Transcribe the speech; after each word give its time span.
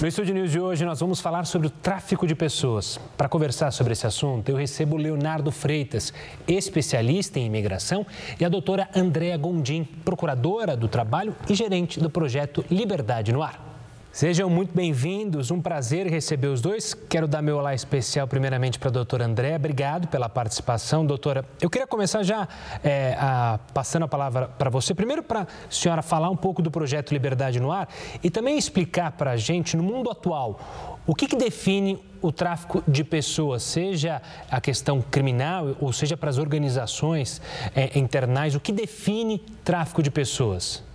No 0.00 0.08
Estúdio 0.08 0.34
News 0.34 0.50
de 0.50 0.58
hoje, 0.58 0.82
nós 0.82 0.98
vamos 0.98 1.20
falar 1.20 1.44
sobre 1.44 1.66
o 1.66 1.70
tráfico 1.70 2.26
de 2.26 2.34
pessoas. 2.34 2.98
Para 3.18 3.28
conversar 3.28 3.70
sobre 3.70 3.92
esse 3.92 4.06
assunto, 4.06 4.48
eu 4.48 4.56
recebo 4.56 4.96
Leonardo 4.96 5.52
Freitas, 5.52 6.10
especialista 6.48 7.38
em 7.38 7.44
imigração, 7.44 8.06
e 8.40 8.42
a 8.42 8.48
doutora 8.48 8.88
Andréa 8.96 9.36
Gondim, 9.36 9.84
procuradora 10.02 10.74
do 10.74 10.88
trabalho 10.88 11.36
e 11.50 11.54
gerente 11.54 12.00
do 12.00 12.08
projeto 12.08 12.64
Liberdade 12.70 13.30
no 13.30 13.42
Ar. 13.42 13.69
Sejam 14.12 14.50
muito 14.50 14.74
bem-vindos, 14.74 15.52
um 15.52 15.62
prazer 15.62 16.04
receber 16.08 16.48
os 16.48 16.60
dois. 16.60 16.94
Quero 16.94 17.28
dar 17.28 17.40
meu 17.40 17.58
olá 17.58 17.72
especial 17.72 18.26
primeiramente 18.26 18.76
para 18.76 18.88
a 18.88 18.92
doutora 18.92 19.24
André. 19.24 19.54
Obrigado 19.54 20.08
pela 20.08 20.28
participação, 20.28 21.06
doutora. 21.06 21.44
Eu 21.62 21.70
queria 21.70 21.86
começar 21.86 22.24
já 22.24 22.48
é, 22.82 23.14
a, 23.16 23.60
passando 23.72 24.06
a 24.06 24.08
palavra 24.08 24.48
para 24.48 24.68
você. 24.68 24.96
Primeiro 24.96 25.22
para 25.22 25.42
a 25.42 25.46
senhora 25.70 26.02
falar 26.02 26.28
um 26.28 26.36
pouco 26.36 26.60
do 26.60 26.72
projeto 26.72 27.12
Liberdade 27.12 27.60
no 27.60 27.70
Ar 27.70 27.88
e 28.20 28.28
também 28.28 28.58
explicar 28.58 29.12
para 29.12 29.30
a 29.30 29.36
gente, 29.36 29.76
no 29.76 29.82
mundo 29.84 30.10
atual, 30.10 30.58
o 31.06 31.14
que, 31.14 31.28
que 31.28 31.36
define 31.36 32.04
o 32.20 32.32
tráfico 32.32 32.82
de 32.88 33.04
pessoas, 33.04 33.62
seja 33.62 34.20
a 34.50 34.60
questão 34.60 35.00
criminal 35.00 35.76
ou 35.80 35.92
seja 35.92 36.16
para 36.16 36.28
as 36.28 36.36
organizações 36.36 37.40
é, 37.76 37.96
internais, 37.96 38.56
o 38.56 38.60
que 38.60 38.72
define 38.72 39.38
tráfico 39.64 40.02
de 40.02 40.10
pessoas? 40.10 40.89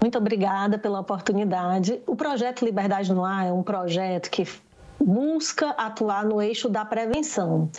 Muito 0.00 0.18
obrigada 0.18 0.78
pela 0.78 1.00
oportunidade. 1.00 2.00
O 2.06 2.14
projeto 2.14 2.64
Liberdade 2.64 3.12
no 3.12 3.24
Ar 3.24 3.46
é 3.46 3.52
um 3.52 3.62
projeto 3.62 4.30
que 4.30 4.46
busca 5.00 5.70
atuar 5.70 6.24
no 6.24 6.40
eixo 6.40 6.68
da 6.68 6.84
prevenção 6.84 7.70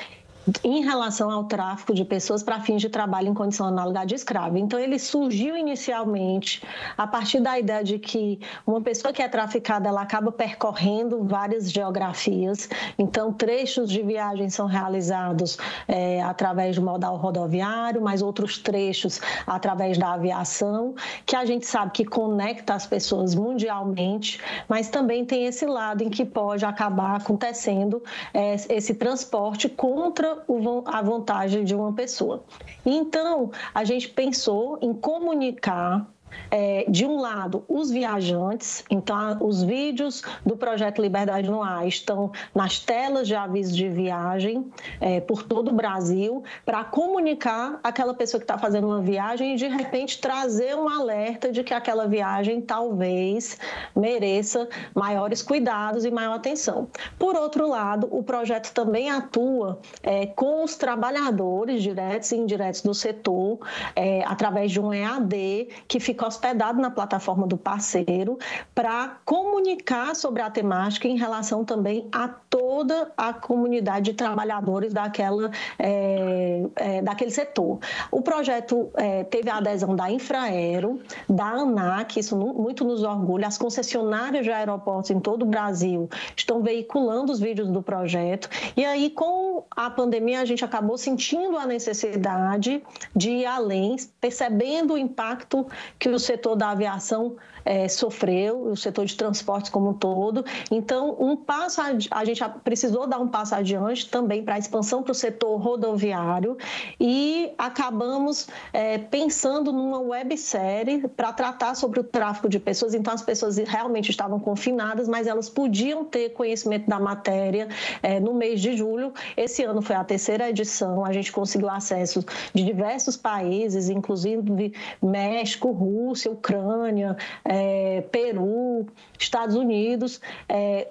em 0.63 0.83
relação 0.83 1.29
ao 1.29 1.43
tráfico 1.43 1.93
de 1.93 2.05
pessoas 2.05 2.41
para 2.41 2.59
fins 2.59 2.81
de 2.81 2.89
trabalho 2.89 3.27
em 3.27 3.33
condição 3.33 3.67
análoga 3.67 4.05
de 4.05 4.15
escravo. 4.15 4.57
Então, 4.57 4.79
ele 4.79 4.97
surgiu 4.97 5.57
inicialmente 5.57 6.61
a 6.97 7.05
partir 7.05 7.39
da 7.39 7.59
ideia 7.59 7.83
de 7.83 7.99
que 7.99 8.39
uma 8.65 8.81
pessoa 8.81 9.13
que 9.13 9.21
é 9.21 9.27
traficada 9.27 9.89
ela 9.89 10.01
acaba 10.01 10.31
percorrendo 10.31 11.23
várias 11.23 11.71
geografias. 11.71 12.69
Então, 12.97 13.33
trechos 13.33 13.89
de 13.89 14.01
viagem 14.01 14.49
são 14.49 14.67
realizados 14.67 15.57
é, 15.87 16.21
através 16.21 16.75
do 16.75 16.81
modal 16.81 17.17
rodoviário, 17.17 18.01
mas 18.01 18.21
outros 18.21 18.57
trechos 18.57 19.19
através 19.45 19.97
da 19.97 20.13
aviação, 20.13 20.95
que 21.25 21.35
a 21.35 21.45
gente 21.45 21.65
sabe 21.65 21.91
que 21.91 22.05
conecta 22.05 22.73
as 22.73 22.87
pessoas 22.87 23.35
mundialmente, 23.35 24.39
mas 24.67 24.89
também 24.89 25.25
tem 25.25 25.45
esse 25.45 25.65
lado 25.65 26.03
em 26.03 26.09
que 26.09 26.23
pode 26.25 26.65
acabar 26.65 27.15
acontecendo 27.17 28.01
é, 28.33 28.55
esse 28.69 28.93
transporte 28.93 29.67
contra 29.67 30.36
a 30.85 31.01
vantagem 31.01 31.63
de 31.63 31.75
uma 31.75 31.93
pessoa. 31.93 32.43
Então, 32.85 33.51
a 33.73 33.83
gente 33.83 34.09
pensou 34.09 34.77
em 34.81 34.93
comunicar 34.93 36.07
é, 36.49 36.85
de 36.87 37.05
um 37.05 37.19
lado, 37.19 37.63
os 37.67 37.89
viajantes, 37.91 38.83
então 38.89 39.37
os 39.41 39.63
vídeos 39.63 40.21
do 40.45 40.55
projeto 40.55 41.01
Liberdade 41.01 41.49
no 41.49 41.61
Ar 41.61 41.87
estão 41.87 42.31
nas 42.53 42.79
telas 42.79 43.27
de 43.27 43.35
aviso 43.35 43.75
de 43.75 43.89
viagem 43.89 44.65
é, 44.99 45.19
por 45.19 45.43
todo 45.43 45.69
o 45.69 45.73
Brasil 45.73 46.43
para 46.65 46.83
comunicar 46.83 47.79
aquela 47.83 48.13
pessoa 48.13 48.39
que 48.39 48.45
está 48.45 48.57
fazendo 48.57 48.87
uma 48.87 49.01
viagem 49.01 49.53
e 49.53 49.57
de 49.57 49.67
repente 49.67 50.19
trazer 50.19 50.75
um 50.75 50.87
alerta 50.87 51.51
de 51.51 51.63
que 51.63 51.73
aquela 51.73 52.07
viagem 52.07 52.61
talvez 52.61 53.57
mereça 53.95 54.67
maiores 54.93 55.41
cuidados 55.41 56.05
e 56.05 56.11
maior 56.11 56.33
atenção. 56.33 56.87
Por 57.19 57.35
outro 57.35 57.67
lado, 57.67 58.07
o 58.11 58.23
projeto 58.23 58.71
também 58.73 59.09
atua 59.09 59.79
é, 60.01 60.25
com 60.27 60.63
os 60.63 60.75
trabalhadores 60.75 61.83
diretos 61.83 62.31
e 62.31 62.37
indiretos 62.37 62.81
do 62.81 62.93
setor 62.93 63.59
é, 63.95 64.23
através 64.25 64.71
de 64.71 64.79
um 64.79 64.93
EAD 64.93 65.69
que 65.87 65.99
fica 65.99 66.16
hospedado 66.25 66.81
na 66.81 66.89
plataforma 66.89 67.45
do 67.45 67.57
parceiro 67.57 68.37
para 68.73 69.19
comunicar 69.25 70.15
sobre 70.15 70.41
a 70.41 70.49
temática 70.49 71.07
em 71.07 71.17
relação 71.17 71.63
também 71.63 72.07
a 72.11 72.27
toda 72.57 73.11
a 73.15 73.33
comunidade 73.33 74.11
de 74.11 74.13
trabalhadores 74.13 74.91
daquela, 74.91 75.51
é, 75.77 76.63
é, 76.75 77.01
daquele 77.03 77.29
setor. 77.29 77.79
O 78.09 78.19
projeto 78.19 78.89
é, 78.95 79.23
teve 79.25 79.47
a 79.47 79.57
adesão 79.57 79.95
da 79.95 80.09
Infraero, 80.09 80.99
da 81.29 81.45
ANAC, 81.45 82.19
isso 82.19 82.35
muito 82.35 82.83
nos 82.83 83.03
orgulha, 83.03 83.47
as 83.47 83.59
concessionárias 83.59 84.43
de 84.43 84.51
aeroportos 84.51 85.11
em 85.11 85.19
todo 85.19 85.43
o 85.43 85.45
Brasil 85.45 86.09
estão 86.35 86.63
veiculando 86.63 87.31
os 87.31 87.39
vídeos 87.39 87.69
do 87.69 87.83
projeto. 87.83 88.49
E 88.75 88.83
aí, 88.83 89.11
com 89.11 89.63
a 89.69 89.91
pandemia, 89.91 90.41
a 90.41 90.45
gente 90.45 90.65
acabou 90.65 90.97
sentindo 90.97 91.57
a 91.57 91.65
necessidade 91.67 92.81
de 93.15 93.29
ir 93.29 93.45
além, 93.45 93.97
percebendo 94.19 94.95
o 94.95 94.97
impacto 94.97 95.67
que 95.99 96.09
o 96.09 96.17
setor 96.17 96.55
da 96.55 96.71
aviação 96.71 97.35
é, 97.67 97.87
sofreu, 97.89 98.69
o 98.69 98.77
setor 98.77 99.05
de 99.05 99.15
transportes 99.15 99.69
como 99.69 99.89
um 99.89 99.93
todo. 99.93 100.45
Então, 100.71 101.17
um 101.19 101.35
passo 101.35 101.81
a 102.11 102.25
gente 102.25 102.41
precisou 102.63 103.05
dar 103.05 103.19
um 103.19 103.27
passo 103.27 103.53
adiante 103.53 104.09
também 104.09 104.41
para 104.41 104.55
a 104.55 104.57
expansão 104.57 105.03
para 105.03 105.11
o 105.11 105.15
setor 105.15 105.57
rodoviário 105.57 106.57
e 106.97 107.51
acabamos 107.57 108.47
é, 108.71 108.97
pensando 108.97 109.73
numa 109.73 109.99
websérie 109.99 111.05
para 111.09 111.33
tratar 111.33 111.75
sobre 111.75 111.99
o 111.99 112.03
tráfico 112.03 112.47
de 112.47 112.57
pessoas. 112.57 112.93
Então, 112.93 113.13
as 113.13 113.21
pessoas 113.21 113.57
realmente 113.57 114.09
estavam 114.09 114.39
confinadas, 114.39 115.07
mas 115.09 115.27
elas 115.27 115.49
podiam 115.49 116.05
ter 116.05 116.29
conhecimento 116.29 116.87
da 116.87 116.99
matéria 116.99 117.67
é, 118.01 118.17
no 118.19 118.33
mês 118.33 118.61
de 118.61 118.77
julho. 118.77 119.13
Esse 119.35 119.63
ano 119.63 119.81
foi 119.81 119.95
a 119.97 120.03
terceira 120.05 120.49
edição, 120.49 121.03
a 121.05 121.11
gente 121.11 121.33
conseguiu 121.33 121.69
acesso 121.69 122.23
de 122.53 122.63
diversos 122.63 123.17
países, 123.17 123.89
inclusive 123.89 124.73
México, 125.01 125.71
Rússia, 125.71 126.31
Ucrânia, 126.31 127.17
é, 127.43 127.56
é, 127.57 128.01
Peru, 128.11 128.85
Estados 129.17 129.55
Unidos, 129.55 130.21
é, 130.47 130.87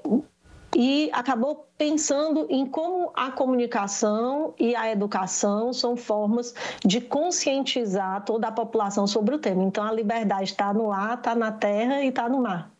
e 0.74 1.08
acabou 1.12 1.66
pensando 1.78 2.46
em 2.50 2.66
como 2.66 3.10
a 3.14 3.30
comunicação 3.30 4.52
e 4.58 4.74
a 4.76 4.90
educação 4.90 5.72
são 5.72 5.96
formas 5.96 6.54
de 6.84 7.00
conscientizar 7.00 8.24
toda 8.24 8.48
a 8.48 8.52
população 8.52 9.06
sobre 9.06 9.34
o 9.34 9.38
tema. 9.38 9.62
Então, 9.62 9.84
a 9.84 9.92
liberdade 9.92 10.50
está 10.50 10.74
no 10.74 10.92
ar, 10.92 11.14
está 11.14 11.34
na 11.34 11.52
terra 11.52 12.02
e 12.02 12.08
está 12.08 12.28
no 12.28 12.42
mar. 12.42 12.70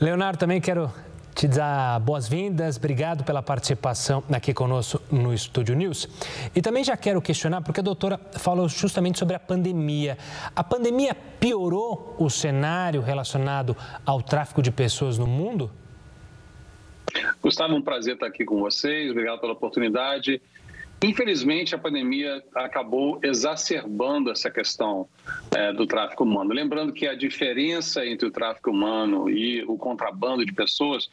Leonardo, 0.00 0.38
também 0.38 0.60
quero 0.60 0.90
te 1.34 1.48
dar 1.48 1.98
boas-vindas, 2.00 2.76
obrigado 2.76 3.24
pela 3.24 3.42
participação 3.42 4.22
aqui 4.32 4.52
conosco 4.52 5.00
no 5.10 5.32
Estúdio 5.32 5.74
News. 5.74 6.08
E 6.54 6.60
também 6.60 6.84
já 6.84 6.96
quero 6.96 7.20
questionar, 7.22 7.62
porque 7.62 7.80
a 7.80 7.82
doutora 7.82 8.20
falou 8.38 8.68
justamente 8.68 9.18
sobre 9.18 9.34
a 9.34 9.40
pandemia. 9.40 10.18
A 10.54 10.62
pandemia 10.62 11.14
piorou 11.14 12.14
o 12.18 12.28
cenário 12.28 13.00
relacionado 13.00 13.76
ao 14.04 14.22
tráfico 14.22 14.62
de 14.62 14.70
pessoas 14.70 15.18
no 15.18 15.26
mundo? 15.26 15.70
Gustavo, 17.42 17.74
um 17.74 17.82
prazer 17.82 18.14
estar 18.14 18.26
aqui 18.26 18.44
com 18.44 18.60
vocês, 18.60 19.10
obrigado 19.10 19.40
pela 19.40 19.52
oportunidade. 19.52 20.40
Infelizmente, 21.02 21.74
a 21.74 21.78
pandemia 21.78 22.44
acabou 22.54 23.18
exacerbando 23.24 24.30
essa 24.30 24.48
questão 24.48 25.08
é, 25.50 25.72
do 25.72 25.84
tráfico 25.84 26.22
humano. 26.22 26.54
Lembrando 26.54 26.92
que 26.92 27.08
a 27.08 27.14
diferença 27.14 28.06
entre 28.06 28.28
o 28.28 28.30
tráfico 28.30 28.70
humano 28.70 29.28
e 29.28 29.64
o 29.64 29.76
contrabando 29.76 30.46
de 30.46 30.52
pessoas, 30.52 31.10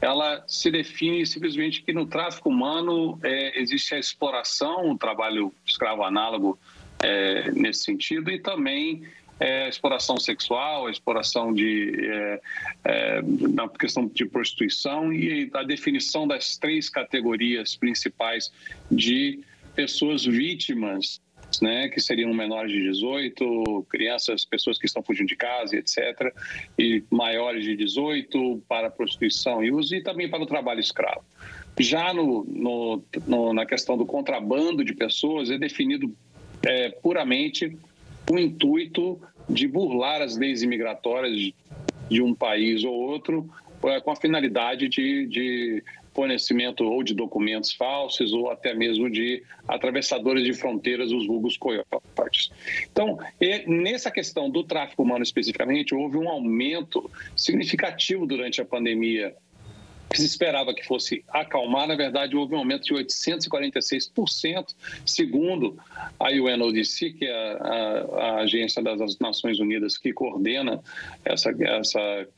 ela 0.00 0.42
se 0.48 0.72
define 0.72 1.24
simplesmente 1.24 1.82
que 1.82 1.92
no 1.92 2.04
tráfico 2.04 2.48
humano 2.48 3.16
é, 3.22 3.60
existe 3.60 3.94
a 3.94 3.98
exploração, 3.98 4.90
o 4.90 4.98
trabalho 4.98 5.52
escravo 5.64 6.02
análogo 6.02 6.58
é, 7.00 7.52
nesse 7.52 7.84
sentido, 7.84 8.30
e 8.32 8.40
também 8.40 9.04
é, 9.40 9.64
a 9.64 9.68
exploração 9.68 10.18
sexual, 10.18 10.86
a 10.86 10.90
exploração 10.90 11.52
de 11.52 11.92
é, 12.04 12.40
é, 12.84 13.22
na 13.22 13.68
questão 13.68 14.06
de 14.06 14.26
prostituição 14.26 15.12
e 15.12 15.50
a 15.54 15.62
definição 15.62 16.26
das 16.26 16.56
três 16.56 16.88
categorias 16.88 17.76
principais 17.76 18.52
de 18.90 19.40
pessoas 19.74 20.24
vítimas 20.24 21.20
né, 21.62 21.88
que 21.88 22.00
seriam 22.00 22.32
menores 22.34 22.70
de 22.70 22.82
18, 22.82 23.86
crianças, 23.88 24.44
pessoas 24.44 24.78
que 24.78 24.86
estão 24.86 25.02
fugindo 25.02 25.28
de 25.28 25.36
casa, 25.36 25.76
etc., 25.76 26.32
e 26.78 27.02
maiores 27.10 27.64
de 27.64 27.74
18 27.74 28.62
para 28.68 28.90
prostituição 28.90 29.64
e 29.64 29.72
uso, 29.72 29.94
e 29.94 30.02
também 30.02 30.28
para 30.28 30.42
o 30.42 30.46
trabalho 30.46 30.80
escravo. 30.80 31.24
Já 31.78 32.12
no, 32.12 32.44
no, 32.44 33.02
no 33.26 33.54
na 33.54 33.64
questão 33.64 33.96
do 33.96 34.04
contrabando 34.04 34.84
de 34.84 34.94
pessoas, 34.94 35.50
é 35.50 35.56
definido 35.56 36.14
é, 36.62 36.90
puramente 36.90 37.76
o 38.30 38.38
intuito 38.38 39.20
de 39.48 39.66
burlar 39.66 40.20
as 40.20 40.36
leis 40.36 40.62
imigratórias 40.62 41.52
de 42.08 42.22
um 42.22 42.34
país 42.34 42.84
ou 42.84 42.92
outro 42.92 43.48
é, 43.84 44.00
com 44.00 44.10
a 44.10 44.16
finalidade 44.16 44.88
de, 44.88 45.26
de 45.26 45.84
fornecimento 46.12 46.84
ou 46.84 47.02
de 47.02 47.14
documentos 47.14 47.72
falsos 47.72 48.32
ou 48.32 48.50
até 48.50 48.74
mesmo 48.74 49.08
de 49.08 49.42
atravessadores 49.68 50.42
de 50.42 50.52
fronteiras, 50.52 51.12
os 51.12 51.26
vulgos 51.26 51.56
coiotes. 51.56 52.50
Então, 52.90 53.18
nessa 53.66 54.10
questão 54.10 54.50
do 54.50 54.64
tráfico 54.64 55.04
humano 55.04 55.22
especificamente, 55.22 55.94
houve 55.94 56.16
um 56.16 56.28
aumento 56.28 57.08
significativo 57.36 58.26
durante 58.26 58.60
a 58.60 58.64
pandemia 58.64 59.32
que 60.10 60.18
se 60.18 60.24
esperava 60.24 60.74
que 60.74 60.84
fosse 60.86 61.24
acalmar, 61.28 61.86
na 61.86 61.94
verdade, 61.94 62.36
houve 62.36 62.54
um 62.54 62.58
aumento 62.58 62.84
de 62.84 62.94
846%, 62.94 64.74
segundo 65.04 65.78
a 66.18 66.30
UNODC, 66.30 67.12
que 67.12 67.26
é 67.26 67.52
a, 67.60 68.06
a 68.16 68.36
agência 68.40 68.82
das 68.82 69.18
Nações 69.18 69.58
Unidas 69.60 69.98
que 69.98 70.12
coordena 70.12 70.80
essa, 71.24 71.50
essa, 71.60 72.28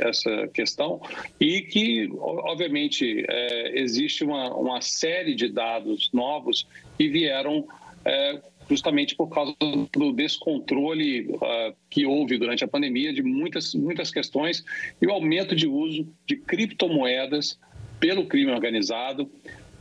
essa 0.00 0.48
questão, 0.48 1.00
e 1.40 1.62
que, 1.62 2.10
obviamente, 2.18 3.24
é, 3.28 3.78
existe 3.78 4.24
uma, 4.24 4.54
uma 4.54 4.80
série 4.80 5.34
de 5.34 5.48
dados 5.48 6.10
novos 6.12 6.66
que 6.98 7.08
vieram 7.08 7.66
é, 8.04 8.40
justamente 8.68 9.14
por 9.14 9.28
causa 9.28 9.54
do 9.92 10.12
descontrole 10.12 11.28
uh, 11.28 11.74
que 11.88 12.04
houve 12.04 12.38
durante 12.38 12.64
a 12.64 12.68
pandemia 12.68 13.12
de 13.12 13.22
muitas, 13.22 13.74
muitas 13.74 14.10
questões 14.10 14.64
e 15.00 15.06
o 15.06 15.10
aumento 15.10 15.54
de 15.54 15.66
uso 15.66 16.06
de 16.26 16.36
criptomoedas 16.36 17.58
pelo 18.00 18.26
crime 18.26 18.50
organizado, 18.50 19.30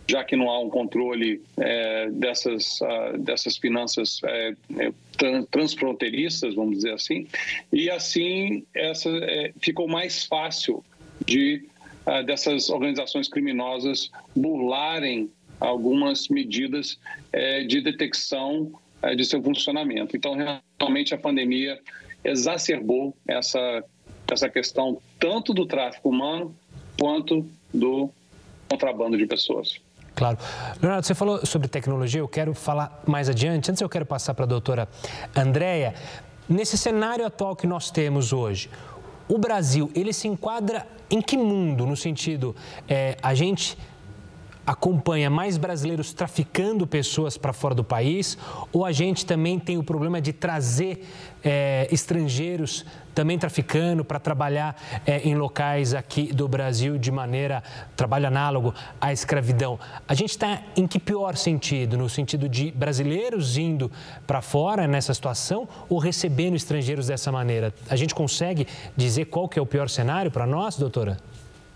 já 0.07 0.23
que 0.23 0.35
não 0.35 0.49
há 0.49 0.59
um 0.59 0.69
controle 0.69 1.41
é, 1.57 2.09
dessas, 2.11 2.79
uh, 2.81 3.17
dessas 3.17 3.57
finanças 3.57 4.21
é, 4.23 4.53
transfronteiriças, 5.49 6.53
vamos 6.53 6.75
dizer 6.75 6.93
assim, 6.93 7.27
e 7.73 7.89
assim 7.89 8.63
essa, 8.73 9.09
é, 9.09 9.51
ficou 9.59 9.87
mais 9.87 10.25
fácil 10.25 10.83
de 11.25 11.67
uh, 12.05 12.23
dessas 12.23 12.69
organizações 12.69 13.27
criminosas 13.27 14.11
burlarem 14.35 15.29
algumas 15.59 16.27
medidas 16.29 16.99
é, 17.31 17.63
de 17.63 17.81
detecção 17.81 18.71
é, 19.01 19.15
de 19.15 19.25
seu 19.25 19.41
funcionamento. 19.41 20.15
Então, 20.15 20.35
realmente, 20.79 21.13
a 21.13 21.17
pandemia 21.17 21.79
exacerbou 22.23 23.15
essa, 23.27 23.83
essa 24.31 24.49
questão 24.49 24.99
tanto 25.19 25.53
do 25.53 25.65
tráfico 25.65 26.09
humano 26.09 26.55
quanto 26.99 27.45
do 27.73 28.09
contrabando 28.67 29.17
de 29.17 29.25
pessoas. 29.27 29.79
Claro. 30.15 30.37
Leonardo, 30.81 31.05
você 31.05 31.13
falou 31.13 31.45
sobre 31.45 31.67
tecnologia, 31.67 32.21
eu 32.21 32.27
quero 32.27 32.53
falar 32.53 33.03
mais 33.05 33.29
adiante. 33.29 33.69
Antes, 33.69 33.81
eu 33.81 33.89
quero 33.89 34.05
passar 34.05 34.33
para 34.33 34.45
a 34.45 34.47
doutora 34.47 34.87
Andréia. 35.35 35.93
Nesse 36.47 36.77
cenário 36.77 37.25
atual 37.25 37.55
que 37.55 37.67
nós 37.67 37.91
temos 37.91 38.31
hoje, 38.31 38.69
o 39.27 39.37
Brasil, 39.37 39.91
ele 39.93 40.13
se 40.13 40.27
enquadra 40.27 40.87
em 41.09 41.21
que 41.21 41.37
mundo? 41.37 41.85
No 41.85 41.97
sentido, 41.97 42.55
é, 42.87 43.17
a 43.21 43.33
gente 43.33 43.77
acompanha 44.65 45.29
mais 45.29 45.57
brasileiros 45.57 46.13
traficando 46.13 46.87
pessoas 46.87 47.37
para 47.37 47.53
fora 47.53 47.75
do 47.75 47.83
país 47.83 48.37
ou 48.71 48.85
a 48.85 48.91
gente 48.91 49.25
também 49.25 49.59
tem 49.59 49.77
o 49.77 49.83
problema 49.83 50.19
de 50.19 50.33
trazer 50.33 51.05
é, 51.43 51.87
estrangeiros 51.91 52.85
também 53.13 53.39
traficando 53.39 54.03
para 54.03 54.19
trabalhar 54.19 54.75
é, 55.05 55.19
em 55.19 55.35
locais 55.35 55.93
aqui 55.93 56.33
do 56.33 56.47
Brasil 56.49 56.97
de 56.97 57.09
maneira, 57.09 57.63
trabalho 57.95 58.27
análogo 58.27 58.73
à 58.99 59.13
escravidão. 59.13 59.79
A 60.05 60.13
gente 60.13 60.31
está 60.31 60.61
em 60.75 60.85
que 60.85 60.99
pior 60.99 61.37
sentido? 61.37 61.97
No 61.97 62.09
sentido 62.09 62.49
de 62.49 62.71
brasileiros 62.71 63.57
indo 63.57 63.89
para 64.27 64.41
fora 64.41 64.85
nessa 64.85 65.13
situação 65.13 65.67
ou 65.87 65.97
recebendo 65.97 66.55
estrangeiros 66.55 67.07
dessa 67.07 67.31
maneira? 67.31 67.73
A 67.89 67.95
gente 67.95 68.13
consegue 68.13 68.67
dizer 68.97 69.25
qual 69.25 69.47
que 69.47 69.57
é 69.57 69.61
o 69.61 69.65
pior 69.65 69.87
cenário 69.87 70.29
para 70.29 70.45
nós, 70.45 70.75
doutora? 70.75 71.17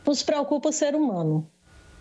Nos 0.06 0.24
preocupa 0.24 0.70
o 0.70 0.74
ser 0.74 0.94
humano. 0.96 1.48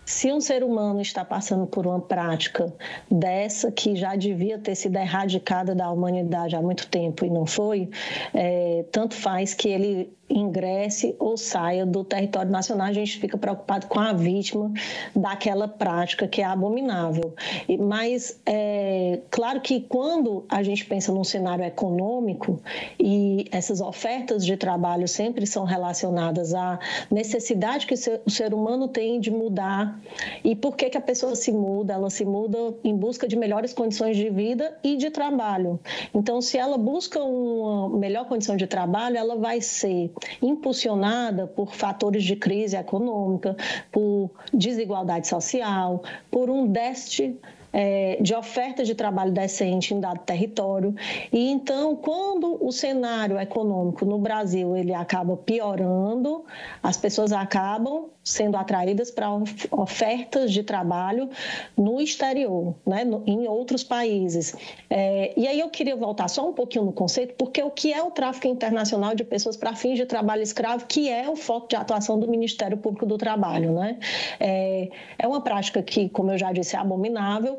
Se 0.09 0.33
um 0.33 0.41
ser 0.41 0.63
humano 0.63 0.99
está 1.01 1.23
passando 1.23 1.67
por 1.67 1.85
uma 1.85 2.01
prática 2.01 2.73
dessa, 3.11 3.71
que 3.71 3.95
já 3.95 4.15
devia 4.15 4.57
ter 4.57 4.73
sido 4.73 4.95
erradicada 4.95 5.75
da 5.75 5.87
humanidade 5.91 6.55
há 6.55 6.61
muito 6.63 6.87
tempo 6.87 7.25
e 7.25 7.29
não 7.29 7.45
foi, 7.45 7.91
é, 8.33 8.85
tanto 8.91 9.13
faz 9.13 9.53
que 9.53 9.69
ele 9.69 10.11
ingresse 10.29 11.15
ou 11.17 11.35
saia 11.35 11.85
do 11.85 12.03
território 12.03 12.51
nacional, 12.51 12.87
a 12.87 12.93
gente 12.93 13.19
fica 13.19 13.37
preocupado 13.37 13.87
com 13.87 13.99
a 13.99 14.13
vítima 14.13 14.71
daquela 15.15 15.67
prática 15.67 16.27
que 16.27 16.41
é 16.41 16.45
abominável. 16.45 17.33
Mas 17.79 18.39
é 18.45 19.21
claro 19.31 19.59
que 19.59 19.81
quando 19.81 20.45
a 20.49 20.61
gente 20.61 20.85
pensa 20.85 21.11
num 21.11 21.23
cenário 21.23 21.65
econômico 21.65 22.61
e 22.99 23.47
essas 23.51 23.81
ofertas 23.81 24.45
de 24.45 24.55
trabalho 24.55 25.07
sempre 25.07 25.47
são 25.47 25.65
relacionadas 25.65 26.53
à 26.53 26.79
necessidade 27.09 27.87
que 27.87 27.93
o 27.93 28.29
ser 28.29 28.53
humano 28.53 28.87
tem 28.87 29.19
de 29.19 29.31
mudar 29.31 29.98
e 30.43 30.55
por 30.55 30.75
que, 30.75 30.89
que 30.89 30.97
a 30.97 31.01
pessoa 31.01 31.35
se 31.35 31.51
muda? 31.51 31.93
Ela 31.93 32.09
se 32.09 32.25
muda 32.25 32.57
em 32.83 32.95
busca 32.95 33.27
de 33.27 33.35
melhores 33.35 33.73
condições 33.73 34.17
de 34.17 34.29
vida 34.29 34.77
e 34.83 34.97
de 34.97 35.09
trabalho. 35.09 35.79
Então, 36.13 36.41
se 36.41 36.57
ela 36.57 36.77
busca 36.77 37.21
uma 37.21 37.97
melhor 37.97 38.25
condição 38.27 38.55
de 38.55 38.67
trabalho, 38.67 39.17
ela 39.17 39.35
vai 39.35 39.61
ser 39.61 40.11
impulsionada 40.41 41.47
por 41.47 41.73
fatores 41.73 42.23
de 42.23 42.35
crise 42.35 42.75
econômica, 42.75 43.55
por 43.91 44.31
desigualdade 44.53 45.27
social, 45.27 46.03
por 46.31 46.49
um 46.49 46.67
déficit 46.67 47.39
é, 47.71 48.17
de 48.21 48.33
oferta 48.33 48.83
de 48.83 48.95
trabalho 48.95 49.31
decente 49.31 49.93
em 49.93 49.99
dado 49.99 50.19
território. 50.19 50.95
E 51.31 51.49
então, 51.49 51.95
quando 51.95 52.57
o 52.65 52.71
cenário 52.71 53.39
econômico 53.39 54.05
no 54.05 54.19
Brasil 54.19 54.75
ele 54.75 54.93
acaba 54.93 55.37
piorando, 55.37 56.45
as 56.81 56.97
pessoas 56.97 57.31
acabam 57.31 58.09
sendo 58.23 58.57
atraídas 58.57 59.09
para 59.09 59.27
ofertas 59.71 60.51
de 60.51 60.61
trabalho 60.61 61.29
no 61.75 61.99
exterior, 61.99 62.75
né, 62.85 63.03
no, 63.03 63.23
em 63.25 63.47
outros 63.47 63.83
países. 63.83 64.55
É, 64.89 65.33
e 65.35 65.47
aí 65.47 65.59
eu 65.59 65.69
queria 65.69 65.95
voltar 65.95 66.27
só 66.27 66.47
um 66.47 66.53
pouquinho 66.53 66.85
no 66.85 66.93
conceito, 66.93 67.33
porque 67.35 67.63
o 67.63 67.71
que 67.71 67.91
é 67.91 68.03
o 68.03 68.11
tráfico 68.11 68.47
internacional 68.47 69.15
de 69.15 69.23
pessoas 69.23 69.57
para 69.57 69.73
fins 69.73 69.97
de 69.97 70.05
trabalho 70.05 70.43
escravo, 70.43 70.85
que 70.85 71.09
é 71.09 71.27
o 71.27 71.35
foco 71.35 71.67
de 71.69 71.75
atuação 71.75 72.19
do 72.19 72.27
Ministério 72.27 72.77
Público 72.77 73.05
do 73.05 73.17
Trabalho, 73.17 73.73
né? 73.73 73.97
É, 74.39 74.89
é 75.17 75.27
uma 75.27 75.41
prática 75.41 75.81
que, 75.81 76.09
como 76.09 76.31
eu 76.31 76.37
já 76.37 76.51
disse, 76.51 76.75
é 76.75 76.79
abominável 76.79 77.58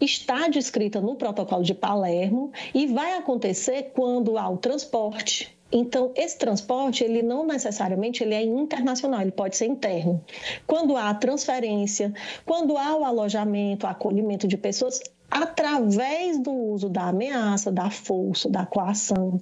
está 0.00 0.48
descrita 0.48 1.00
no 1.00 1.16
protocolo 1.16 1.62
de 1.62 1.74
Palermo 1.74 2.52
e 2.74 2.86
vai 2.86 3.16
acontecer 3.16 3.92
quando 3.94 4.36
há 4.36 4.48
o 4.48 4.58
transporte, 4.58 5.54
então, 5.76 6.12
esse 6.14 6.38
transporte, 6.38 7.02
ele 7.02 7.20
não 7.20 7.44
necessariamente 7.44 8.22
ele 8.22 8.32
é 8.32 8.44
internacional, 8.44 9.20
ele 9.20 9.32
pode 9.32 9.56
ser 9.56 9.66
interno. 9.66 10.24
Quando 10.68 10.96
há 10.96 11.12
transferência, 11.14 12.14
quando 12.46 12.78
há 12.78 12.96
o 12.96 13.04
alojamento, 13.04 13.84
acolhimento 13.84 14.46
de 14.46 14.56
pessoas, 14.56 15.00
através 15.28 16.38
do 16.38 16.52
uso 16.52 16.88
da 16.88 17.08
ameaça, 17.08 17.72
da 17.72 17.90
força, 17.90 18.48
da 18.48 18.64
coação, 18.64 19.40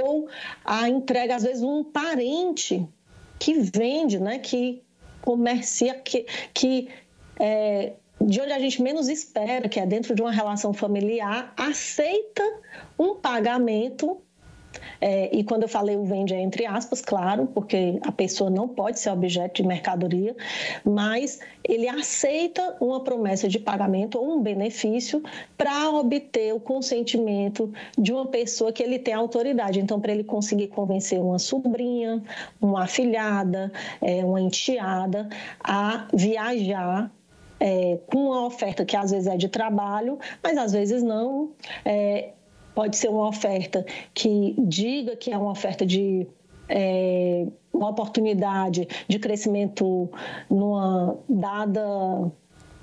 ou 0.00 0.28
a 0.64 0.88
entrega, 0.88 1.34
às 1.34 1.42
vezes, 1.42 1.62
um 1.64 1.82
parente 1.82 2.86
que 3.36 3.54
vende, 3.54 4.20
né, 4.20 4.38
que 4.38 4.80
comercia, 5.22 5.94
que, 5.94 6.24
que 6.54 6.88
é, 7.40 7.94
de 8.20 8.40
onde 8.40 8.52
a 8.52 8.58
gente 8.58 8.82
menos 8.82 9.08
espera, 9.08 9.68
que 9.68 9.78
é 9.78 9.86
dentro 9.86 10.14
de 10.14 10.22
uma 10.22 10.32
relação 10.32 10.72
familiar, 10.72 11.52
aceita 11.56 12.42
um 12.98 13.14
pagamento 13.14 14.20
é, 15.00 15.34
e 15.34 15.44
quando 15.44 15.62
eu 15.62 15.68
falei 15.68 15.96
o 15.96 16.04
vende 16.04 16.34
é 16.34 16.40
entre 16.40 16.66
aspas, 16.66 17.00
claro, 17.00 17.46
porque 17.46 17.98
a 18.02 18.12
pessoa 18.12 18.50
não 18.50 18.68
pode 18.68 18.98
ser 18.98 19.10
objeto 19.10 19.62
de 19.62 19.68
mercadoria, 19.68 20.34
mas 20.84 21.40
ele 21.64 21.88
aceita 21.88 22.76
uma 22.80 23.02
promessa 23.02 23.48
de 23.48 23.58
pagamento 23.58 24.18
ou 24.18 24.36
um 24.36 24.42
benefício 24.42 25.22
para 25.56 25.90
obter 25.90 26.54
o 26.54 26.60
consentimento 26.60 27.72
de 27.98 28.12
uma 28.12 28.26
pessoa 28.26 28.72
que 28.72 28.82
ele 28.82 28.98
tem 28.98 29.14
autoridade. 29.14 29.80
Então, 29.80 30.00
para 30.00 30.12
ele 30.12 30.24
conseguir 30.24 30.68
convencer 30.68 31.20
uma 31.20 31.38
sobrinha, 31.38 32.22
uma 32.60 32.84
afilhada, 32.84 33.72
é, 34.00 34.24
uma 34.24 34.40
enteada 34.40 35.28
a 35.62 36.08
viajar 36.12 37.10
é, 37.60 37.98
com 38.06 38.26
uma 38.26 38.46
oferta 38.46 38.84
que 38.84 38.96
às 38.96 39.10
vezes 39.10 39.26
é 39.26 39.36
de 39.36 39.48
trabalho, 39.48 40.18
mas 40.42 40.56
às 40.56 40.72
vezes 40.72 41.02
não. 41.02 41.50
É, 41.84 42.30
pode 42.74 42.96
ser 42.96 43.08
uma 43.08 43.26
oferta 43.26 43.86
que 44.12 44.54
diga 44.58 45.16
que 45.16 45.32
é 45.32 45.38
uma 45.38 45.50
oferta 45.50 45.86
de 45.86 46.26
é, 46.68 47.46
uma 47.72 47.90
oportunidade 47.90 48.86
de 49.08 49.18
crescimento 49.18 50.10
numa 50.50 51.16
dada 51.28 52.30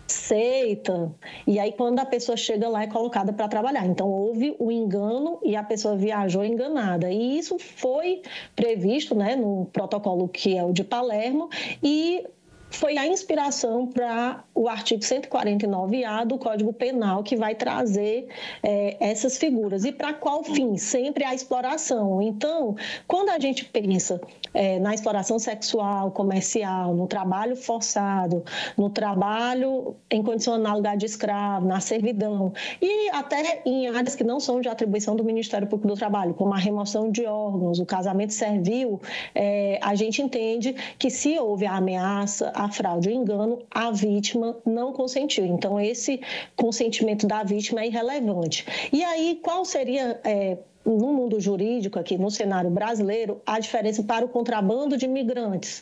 seita, 0.07 1.13
e 1.47 1.59
aí 1.59 1.71
quando 1.71 1.99
a 1.99 2.05
pessoa 2.05 2.37
chega 2.37 2.67
lá 2.67 2.83
é 2.83 2.87
colocada 2.87 3.33
para 3.33 3.47
trabalhar. 3.47 3.85
Então 3.85 4.09
houve 4.09 4.55
o 4.59 4.71
engano 4.71 5.39
e 5.43 5.55
a 5.55 5.63
pessoa 5.63 5.95
viajou 5.95 6.43
enganada. 6.43 7.09
E 7.11 7.37
isso 7.37 7.57
foi 7.57 8.21
previsto 8.55 9.15
né, 9.15 9.35
no 9.35 9.65
protocolo 9.71 10.27
que 10.27 10.57
é 10.57 10.63
o 10.63 10.71
de 10.71 10.83
Palermo 10.83 11.49
e 11.81 12.25
foi 12.73 12.97
a 12.97 13.05
inspiração 13.05 13.87
para 13.87 14.43
o 14.53 14.67
artigo 14.67 15.01
149A 15.01 16.25
do 16.25 16.37
Código 16.37 16.73
Penal, 16.73 17.23
que 17.23 17.35
vai 17.35 17.55
trazer 17.55 18.27
é, 18.61 18.97
essas 18.99 19.37
figuras. 19.37 19.85
E 19.85 19.91
para 19.91 20.13
qual 20.13 20.43
fim? 20.43 20.77
Sempre 20.77 21.23
a 21.23 21.33
exploração. 21.33 22.21
Então, 22.21 22.75
quando 23.07 23.29
a 23.29 23.39
gente 23.39 23.65
pensa 23.65 24.19
é, 24.53 24.79
na 24.79 24.93
exploração 24.93 25.39
sexual, 25.39 26.11
comercial, 26.11 26.93
no 26.93 27.07
trabalho 27.07 27.55
forçado, 27.55 28.43
no 28.77 28.89
trabalho 28.89 29.95
em 30.09 30.21
condição 30.21 30.53
análoga 30.53 30.95
de 30.95 31.05
escravo, 31.05 31.67
na 31.67 31.79
servidão 31.79 32.53
e 32.81 33.09
até 33.09 33.61
em 33.65 33.87
áreas 33.87 34.15
que 34.15 34.23
não 34.23 34.39
são 34.39 34.61
de 34.61 34.69
atribuição 34.69 35.15
do 35.15 35.23
Ministério 35.23 35.67
Público 35.67 35.87
do 35.87 35.97
Trabalho, 35.97 36.33
como 36.33 36.53
a 36.53 36.57
remoção 36.57 37.11
de 37.11 37.25
órgãos, 37.25 37.79
o 37.79 37.85
casamento 37.85 38.33
servil, 38.33 39.01
é, 39.33 39.79
a 39.81 39.95
gente 39.95 40.21
entende 40.21 40.75
que 40.97 41.09
se 41.09 41.37
houve 41.39 41.65
a 41.65 41.75
ameaça, 41.75 42.51
a 42.55 42.69
fraude, 42.69 43.09
o 43.09 43.11
engano, 43.11 43.59
a 43.71 43.91
vítima 43.91 44.57
não 44.65 44.93
consentiu. 44.93 45.45
Então, 45.45 45.79
esse 45.79 46.21
consentimento 46.55 47.27
da 47.27 47.43
vítima 47.43 47.81
é 47.81 47.87
irrelevante. 47.87 48.65
E 48.91 49.03
aí, 49.03 49.39
qual 49.43 49.65
seria 49.65 50.19
é, 50.23 50.57
no 50.85 51.13
mundo 51.13 51.39
jurídico, 51.39 51.97
aqui 51.97 52.17
no 52.17 52.29
cenário 52.29 52.69
brasileiro, 52.69 53.41
a 53.45 53.59
diferença 53.59 54.03
para 54.03 54.25
o 54.25 54.29
contrabando 54.29 54.97
de 54.97 55.05
imigrantes. 55.05 55.81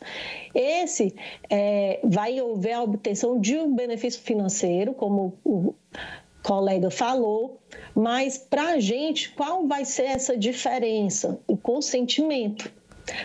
Esse 0.53 1.15
é, 1.50 2.00
vai 2.03 2.39
haver 2.39 2.74
a 2.74 2.84
obtenção 2.84 3.39
de 3.39 3.58
um 3.58 3.75
benefício 3.75 4.22
financeiro, 4.22 4.93
como 4.93 5.34
o 5.43 5.74
colega 6.43 6.89
falou, 6.89 7.60
mas 7.96 8.38
para 8.38 8.74
a 8.74 8.79
gente, 8.79 9.31
qual 9.31 9.67
vai 9.67 9.86
ser 9.86 10.03
essa 10.03 10.38
diferença? 10.38 11.39
O 11.48 11.55
consentimento. 11.55 12.72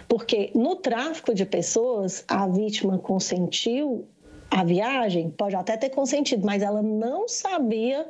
Porque 0.08 0.50
no 0.54 0.76
tráfico 0.76 1.34
de 1.34 1.44
pessoas, 1.44 2.24
a 2.26 2.46
vítima 2.46 2.98
consentiu 2.98 4.06
a 4.50 4.64
viagem, 4.64 5.30
pode 5.30 5.56
até 5.56 5.76
ter 5.76 5.90
consentido, 5.90 6.46
mas 6.46 6.62
ela 6.62 6.82
não 6.82 7.28
sabia 7.28 8.06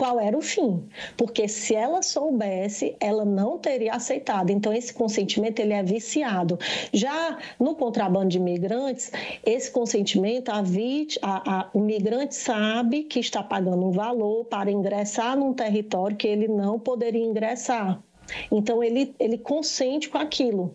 qual 0.00 0.18
era 0.18 0.34
o 0.34 0.40
fim, 0.40 0.88
porque 1.14 1.46
se 1.46 1.74
ela 1.74 2.00
soubesse, 2.00 2.96
ela 2.98 3.22
não 3.22 3.58
teria 3.58 3.92
aceitado. 3.92 4.48
Então 4.48 4.72
esse 4.72 4.94
consentimento 4.94 5.60
ele 5.60 5.74
é 5.74 5.82
viciado. 5.82 6.58
Já 6.90 7.36
no 7.58 7.74
contrabando 7.74 8.30
de 8.30 8.38
imigrantes, 8.38 9.12
esse 9.44 9.70
consentimento 9.70 10.48
a, 10.48 10.62
vit, 10.62 11.18
a, 11.20 11.60
a, 11.60 11.70
o 11.74 11.80
migrante 11.80 12.34
sabe 12.34 13.02
que 13.02 13.20
está 13.20 13.42
pagando 13.42 13.84
um 13.88 13.90
valor 13.90 14.46
para 14.46 14.70
ingressar 14.70 15.36
num 15.36 15.52
território 15.52 16.16
que 16.16 16.26
ele 16.26 16.48
não 16.48 16.78
poderia 16.78 17.22
ingressar. 17.22 18.02
Então 18.50 18.82
ele 18.82 19.14
ele 19.20 19.36
consente 19.36 20.08
com 20.08 20.16
aquilo. 20.16 20.74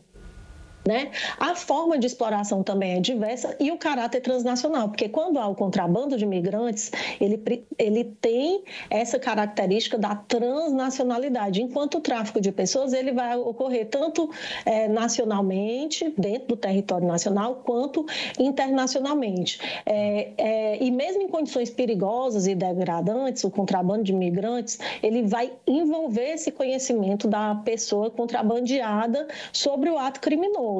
Né? 0.87 1.09
A 1.39 1.55
forma 1.55 1.97
de 1.97 2.05
exploração 2.05 2.61
também 2.61 2.97
é 2.97 2.99
diversa 2.99 3.55
e 3.59 3.71
o 3.71 3.77
caráter 3.77 4.21
transnacional, 4.21 4.87
porque 4.89 5.09
quando 5.09 5.39
há 5.39 5.47
o 5.47 5.55
contrabando 5.55 6.15
de 6.15 6.23
imigrantes, 6.23 6.91
ele, 7.19 7.41
ele 7.79 8.03
tem 8.21 8.63
essa 8.87 9.17
característica 9.17 9.97
da 9.97 10.13
transnacionalidade, 10.15 11.59
enquanto 11.59 11.97
o 11.97 12.01
tráfico 12.01 12.39
de 12.39 12.51
pessoas 12.51 12.93
ele 12.93 13.11
vai 13.11 13.35
ocorrer 13.35 13.87
tanto 13.87 14.29
é, 14.63 14.87
nacionalmente, 14.87 16.13
dentro 16.15 16.49
do 16.49 16.57
território 16.57 17.07
nacional, 17.07 17.63
quanto 17.65 18.05
internacionalmente. 18.37 19.59
É, 19.87 20.33
é, 20.37 20.83
e 20.83 20.91
mesmo 20.91 21.23
em 21.23 21.27
condições 21.27 21.71
perigosas 21.71 22.45
e 22.45 22.53
degradantes, 22.53 23.43
o 23.43 23.49
contrabando 23.49 24.03
de 24.03 24.11
imigrantes, 24.11 24.77
ele 25.01 25.23
vai 25.23 25.51
envolver 25.65 26.33
esse 26.33 26.51
conhecimento 26.51 27.27
da 27.27 27.55
pessoa 27.55 28.11
contrabandeada 28.11 29.27
sobre 29.51 29.89
o 29.89 29.97
ato 29.97 30.19
criminoso. 30.19 30.74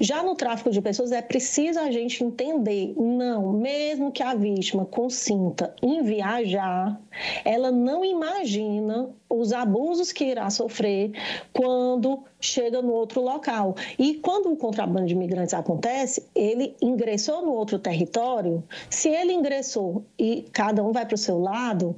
Já 0.00 0.22
no 0.22 0.34
tráfico 0.34 0.70
de 0.70 0.80
pessoas 0.80 1.12
é 1.12 1.22
preciso 1.22 1.78
a 1.78 1.90
gente 1.90 2.22
entender, 2.22 2.94
não, 2.96 3.52
mesmo 3.52 4.12
que 4.12 4.22
a 4.22 4.34
vítima 4.34 4.84
consinta 4.84 5.74
em 5.82 6.02
viajar, 6.02 7.00
ela 7.44 7.70
não 7.70 8.04
imagina 8.04 9.10
os 9.28 9.52
abusos 9.52 10.12
que 10.12 10.24
irá 10.24 10.48
sofrer 10.50 11.12
quando 11.52 12.24
chega 12.40 12.80
no 12.80 12.92
outro 12.92 13.20
local. 13.20 13.74
E 13.98 14.14
quando 14.14 14.52
o 14.52 14.56
contrabando 14.56 15.06
de 15.06 15.14
imigrantes 15.14 15.54
acontece, 15.54 16.26
ele 16.34 16.76
ingressou 16.80 17.42
no 17.42 17.52
outro 17.52 17.78
território, 17.78 18.62
se 18.88 19.08
ele 19.08 19.32
ingressou 19.32 20.04
e 20.18 20.44
cada 20.52 20.82
um 20.84 20.92
vai 20.92 21.04
para 21.04 21.14
o 21.14 21.18
seu 21.18 21.38
lado, 21.38 21.96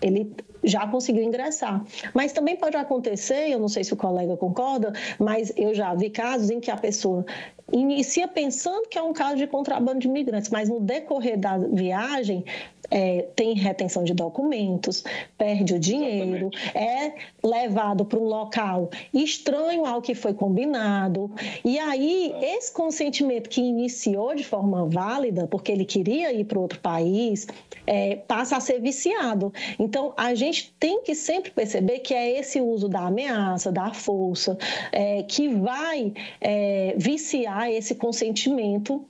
ele 0.00 0.34
já 0.62 0.86
conseguiu 0.86 1.22
ingressar. 1.22 1.84
Mas 2.14 2.32
também 2.32 2.56
pode 2.56 2.76
acontecer, 2.76 3.50
eu 3.50 3.58
não 3.58 3.68
sei 3.68 3.84
se 3.84 3.92
o 3.92 3.96
colega 3.96 4.36
concorda, 4.36 4.92
mas 5.18 5.52
eu 5.56 5.74
já 5.74 5.94
vi 5.94 6.10
casos 6.10 6.50
em 6.50 6.58
que 6.60 6.70
a 6.70 6.76
pessoa 6.76 7.24
inicia 7.72 8.28
pensando 8.28 8.88
que 8.88 8.98
é 8.98 9.02
um 9.02 9.12
caso 9.12 9.36
de 9.36 9.46
contrabando 9.46 9.98
de 9.98 10.08
imigrantes, 10.08 10.50
mas 10.50 10.68
no 10.68 10.80
decorrer 10.80 11.38
da 11.38 11.58
viagem 11.58 12.44
é, 12.90 13.22
tem 13.34 13.54
retenção 13.54 14.04
de 14.04 14.12
documentos, 14.12 15.02
perde 15.38 15.74
o 15.74 15.78
dinheiro, 15.78 16.50
Exatamente. 16.52 16.78
é 16.78 17.14
levado 17.42 18.04
para 18.04 18.18
um 18.18 18.24
local 18.24 18.90
estranho 19.12 19.86
ao 19.86 20.02
que 20.02 20.14
foi 20.14 20.34
combinado. 20.34 21.30
E 21.64 21.78
aí, 21.78 22.34
esse 22.40 22.72
consentimento 22.72 23.48
que 23.48 23.60
iniciou 23.60 24.34
de 24.34 24.44
forma 24.44 24.86
válida, 24.86 25.46
porque 25.46 25.72
ele 25.72 25.84
queria 25.84 26.32
ir 26.32 26.44
para 26.44 26.58
outro 26.58 26.78
país, 26.80 27.46
é, 27.86 28.16
passa 28.16 28.56
a 28.56 28.60
ser 28.60 28.80
viciado. 28.80 29.52
Então, 29.84 30.14
a 30.16 30.34
gente 30.34 30.74
tem 30.80 31.02
que 31.02 31.14
sempre 31.14 31.50
perceber 31.50 31.98
que 31.98 32.14
é 32.14 32.38
esse 32.38 32.60
uso 32.60 32.88
da 32.88 33.00
ameaça, 33.00 33.70
da 33.70 33.92
força, 33.92 34.56
é, 34.90 35.22
que 35.22 35.48
vai 35.48 36.12
é, 36.40 36.94
viciar 36.96 37.70
esse 37.70 37.94
consentimento. 37.94 39.04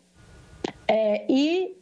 É, 0.88 1.24
e 1.30 1.76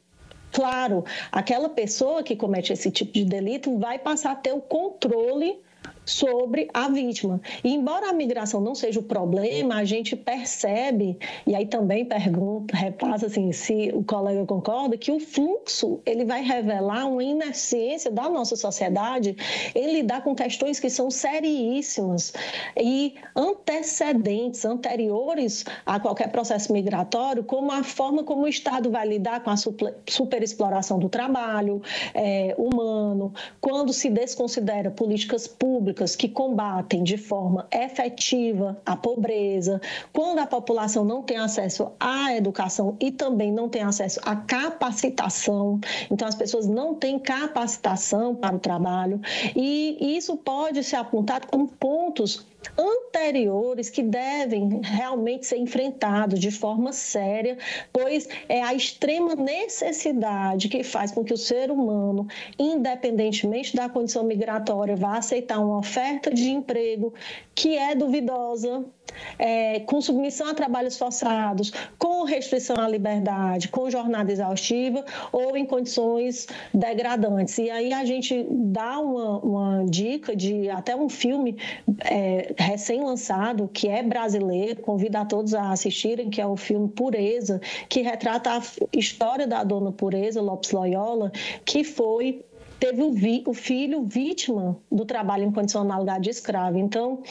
Claro, 0.53 1.03
aquela 1.33 1.71
pessoa 1.71 2.23
que 2.23 2.37
comete 2.37 2.75
esse 2.75 2.91
tipo 2.91 3.11
de 3.11 3.25
delito 3.25 3.79
vai 3.79 3.99
passar 3.99 4.33
a 4.33 4.37
ter 4.37 4.53
o 4.53 4.61
controle 4.61 5.59
sobre 6.05 6.69
a 6.75 6.89
vítima. 6.89 7.41
E 7.63 7.73
embora 7.73 8.11
a 8.11 8.13
migração 8.13 8.61
não 8.61 8.75
seja 8.75 9.01
o 9.01 9.03
problema, 9.03 9.77
a 9.77 9.85
gente 9.85 10.17
percebe, 10.17 11.19
e 11.47 11.55
aí 11.55 11.67
também 11.67 12.05
pergunta, 12.05 12.77
repassa 12.77 13.27
assim, 13.27 13.53
se 13.53 13.91
o 13.95 14.03
colega 14.03 14.45
concorda, 14.45 14.97
que 14.97 15.11
o 15.11 15.21
fluxo 15.21 16.01
ele 16.05 16.25
vai 16.25 16.43
revelar 16.43 17.07
uma 17.07 17.23
ineficiência 17.23 18.11
da 18.11 18.29
nossa 18.29 18.57
sociedade 18.57 19.37
em 19.75 19.95
lidar 19.95 20.23
com 20.23 20.35
questões 20.35 20.81
que 20.81 20.91
são 20.91 21.11
seríssimas 21.11 22.33
e 22.77 23.15
antecedentes, 23.37 24.65
anteriores 24.65 25.65
a 25.87 26.01
qualquer 26.01 26.31
processo 26.31 26.73
migratório, 26.73 27.45
como 27.45 27.71
a 27.71 27.83
forma 27.83 28.25
como 28.25 28.43
o 28.43 28.49
Estado 28.49 28.91
vai 28.91 29.07
lidar 29.07 29.43
com 29.43 29.51
a 29.51 29.57
superexploração 30.09 30.99
do 30.99 31.09
trabalho 31.09 31.81
é, 32.15 32.55
humano, 32.59 33.33
quando 33.61 33.93
se 33.93 34.11
desconsidera 34.11 34.91
políticas 34.91 35.47
públicas 35.47 35.92
públicas 35.93 36.17
que 36.17 36.29
combatem 36.29 37.03
de 37.03 37.19
forma 37.19 37.67
efetiva 37.71 38.81
a 38.85 38.97
pobreza, 38.97 39.81
quando 40.13 40.39
a 40.39 40.47
população 40.47 41.05
não 41.05 41.23
tem 41.23 41.37
acesso 41.37 41.93
à 42.01 42.35
educação 42.35 42.97
e 42.99 43.11
também 43.11 43.53
não 43.53 43.69
tem 43.69 43.83
acesso 43.83 44.19
à 44.25 44.35
capacitação, 44.35 45.79
então 46.11 46.27
as 46.27 46.35
pessoas 46.35 46.67
não 46.67 46.95
têm 46.95 47.19
capacitação 47.19 48.35
para 48.35 48.57
o 48.57 48.59
trabalho, 48.59 49.21
e 49.55 50.17
isso 50.17 50.37
pode 50.37 50.83
ser 50.83 50.97
apontado 50.97 51.47
como 51.49 51.69
pontos 51.69 52.47
anteriores 52.79 53.91
que 53.91 54.03
devem 54.03 54.81
realmente 54.83 55.47
ser 55.47 55.59
enfrentados 55.59 56.39
de 56.39 56.51
forma 56.51 56.93
séria, 56.93 57.59
pois 57.93 58.29
é 58.49 58.63
a 58.63 58.75
extrema 58.75 59.35
necessidade 59.35 60.69
que 60.69 60.83
faz 60.83 61.13
com 61.13 61.25
que 61.25 61.33
o 61.33 61.37
ser 61.37 61.71
humano, 61.71 62.27
independentemente 62.59 63.75
da 63.77 63.89
condição 63.89 64.25
migratória, 64.25 64.97
vá 64.97 65.19
aceitar 65.19 65.59
uma 65.59 65.79
oferta 65.79 66.33
de 66.33 66.51
emprego 66.51 67.13
que 67.55 67.77
é 67.77 67.95
duvidosa, 67.95 68.85
é, 69.39 69.81
com 69.81 70.01
submissão 70.01 70.49
a 70.49 70.55
trabalhos 70.55 70.97
forçados, 70.97 71.73
com 71.99 72.25
restrição 72.25 72.77
à 72.77 72.89
liberdade, 72.89 73.69
com 73.69 73.91
jornada 73.91 74.31
exaustiva 74.31 75.05
ou 75.33 75.57
em 75.57 75.65
condições 75.65 76.47
degradantes. 76.73 77.59
E 77.59 77.71
aí 77.71 77.93
a 77.93 78.05
gente 78.05 78.47
dá 78.51 78.99
uma, 78.99 79.39
uma 79.39 79.85
dica 79.85 80.35
de 80.35 80.69
até 80.71 80.95
um 80.95 81.09
filme 81.09 81.57
é, 82.05 82.55
recém-lançado, 82.57 83.69
que 83.73 83.89
é 83.89 84.03
brasileiro, 84.03 84.81
convido 84.81 85.19
a 85.19 85.25
todos 85.25 85.55
a 85.55 85.73
assistirem, 85.73 86.31
que 86.31 86.41
é 86.41 86.47
o 86.47 86.57
filme 86.57 86.89
Pureza, 86.89 87.61
que 87.89 88.03
retrata 88.03 88.51
a 88.51 88.63
história 88.93 89.47
da 89.47 89.65
dona 89.65 89.93
Pureza, 89.93 90.41
Lopes 90.41 90.73
Loyola, 90.73 91.31
que 91.65 91.85
foi 91.85 92.45
teve 92.79 93.01
o, 93.01 93.13
vi, 93.13 93.45
o 93.47 93.55
filho 93.55 94.03
vítima 94.03 94.77
do 94.91 95.05
trabalho 95.05 95.45
em 95.45 95.53
condição 95.53 95.83
análoga 95.83 96.19
de 96.19 96.31
escravo. 96.31 96.79
Então, 96.79 97.23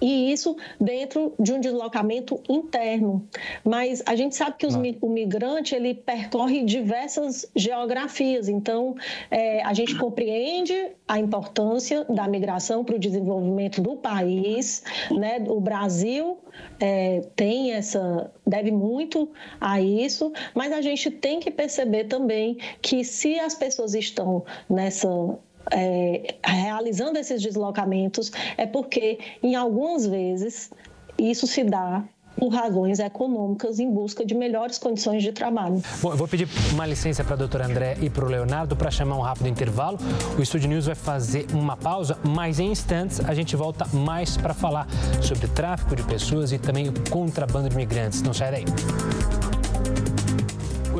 e 0.00 0.32
isso 0.32 0.56
dentro 0.80 1.34
de 1.38 1.52
um 1.52 1.60
deslocamento 1.60 2.40
interno. 2.48 3.26
Mas 3.64 4.02
a 4.06 4.16
gente 4.16 4.34
sabe 4.34 4.56
que 4.56 4.66
os, 4.66 4.74
o 4.74 5.08
migrante 5.08 5.74
ele 5.74 5.94
percorre 5.94 6.64
diversas 6.64 7.50
geografias, 7.54 8.48
então 8.48 8.94
é, 9.30 9.62
a 9.62 9.74
gente 9.74 9.96
compreende 9.96 10.92
a 11.06 11.18
importância 11.18 12.04
da 12.04 12.26
migração 12.26 12.84
para 12.84 12.96
o 12.96 12.98
desenvolvimento 12.98 13.80
do 13.80 13.96
país, 13.96 14.82
né? 15.10 15.44
O 15.48 15.60
Brasil 15.60 16.38
é, 16.78 17.20
tem 17.36 17.72
essa 17.72 18.30
deve 18.46 18.70
muito 18.72 19.30
a 19.60 19.80
isso, 19.80 20.32
mas 20.54 20.72
a 20.72 20.80
gente 20.80 21.10
tem 21.10 21.38
que 21.38 21.50
perceber 21.50 22.04
também 22.04 22.58
que 22.82 23.04
se 23.04 23.38
as 23.38 23.54
pessoas 23.54 23.94
estão 23.94 24.44
nessa 24.68 25.08
é, 25.70 26.34
realizando 26.44 27.18
esses 27.18 27.42
deslocamentos 27.42 28.32
é 28.56 28.66
porque, 28.66 29.18
em 29.42 29.54
algumas 29.54 30.06
vezes, 30.06 30.70
isso 31.18 31.46
se 31.46 31.64
dá 31.64 32.04
por 32.36 32.48
razões 32.48 32.98
econômicas 32.98 33.78
em 33.78 33.90
busca 33.92 34.24
de 34.24 34.34
melhores 34.34 34.78
condições 34.78 35.22
de 35.22 35.30
trabalho. 35.30 35.82
Bom, 36.00 36.12
eu 36.12 36.16
vou 36.16 36.26
pedir 36.26 36.48
uma 36.72 36.86
licença 36.86 37.22
para 37.22 37.34
a 37.34 37.36
doutora 37.36 37.66
André 37.66 37.98
e 38.00 38.08
para 38.08 38.24
o 38.24 38.28
Leonardo 38.28 38.74
para 38.74 38.90
chamar 38.90 39.16
um 39.16 39.20
rápido 39.20 39.48
intervalo. 39.48 39.98
O 40.38 40.42
Estúdio 40.42 40.68
News 40.70 40.86
vai 40.86 40.94
fazer 40.94 41.46
uma 41.52 41.76
pausa, 41.76 42.18
mas 42.26 42.58
em 42.58 42.70
instantes 42.70 43.20
a 43.20 43.34
gente 43.34 43.54
volta 43.56 43.86
mais 43.92 44.38
para 44.38 44.54
falar 44.54 44.86
sobre 45.20 45.48
tráfico 45.48 45.94
de 45.94 46.02
pessoas 46.02 46.50
e 46.52 46.58
também 46.58 46.88
o 46.88 46.94
contrabando 47.10 47.68
de 47.68 47.74
imigrantes. 47.74 48.22
Não 48.22 48.32
sai 48.32 48.50
daí. 48.50 48.64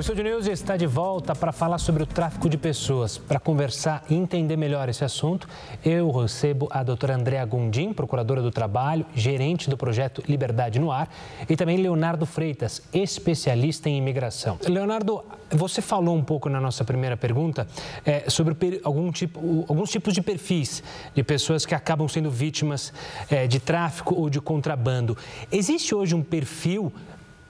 O 0.00 0.02
Estúdio 0.02 0.25
News 0.25 0.47
está 0.47 0.78
de 0.78 0.87
volta 0.87 1.35
para 1.35 1.52
falar 1.52 1.76
sobre 1.76 2.02
o 2.02 2.07
tráfico 2.07 2.49
de 2.49 2.57
pessoas. 2.57 3.19
Para 3.19 3.38
conversar 3.38 4.02
e 4.09 4.14
entender 4.14 4.57
melhor 4.57 4.88
esse 4.88 5.04
assunto, 5.04 5.47
eu 5.85 6.11
recebo 6.11 6.69
a 6.71 6.83
doutora 6.83 7.16
Andréa 7.16 7.45
Gondim, 7.45 7.92
procuradora 7.92 8.40
do 8.40 8.50
Trabalho, 8.50 9.04
gerente 9.14 9.69
do 9.69 9.76
projeto 9.76 10.23
Liberdade 10.26 10.78
no 10.78 10.90
Ar, 10.90 11.07
e 11.47 11.54
também 11.54 11.76
Leonardo 11.76 12.25
Freitas, 12.25 12.80
especialista 12.95 13.90
em 13.90 13.99
imigração. 13.99 14.59
Leonardo, 14.66 15.23
você 15.50 15.83
falou 15.83 16.16
um 16.16 16.25
pouco 16.25 16.49
na 16.49 16.62
nossa 16.62 16.83
primeira 16.83 17.14
pergunta 17.14 17.69
é, 18.02 18.25
sobre 18.30 18.80
algum 18.83 19.12
tipo, 19.12 19.66
alguns 19.69 19.90
tipos 19.90 20.14
de 20.14 20.23
perfis 20.23 20.83
de 21.14 21.23
pessoas 21.23 21.66
que 21.66 21.75
acabam 21.75 22.09
sendo 22.09 22.30
vítimas 22.30 22.90
é, 23.30 23.47
de 23.47 23.61
tráfico 23.61 24.14
ou 24.14 24.30
de 24.30 24.40
contrabando. 24.40 25.14
Existe 25.52 25.95
hoje 25.95 26.14
um 26.14 26.23
perfil 26.23 26.90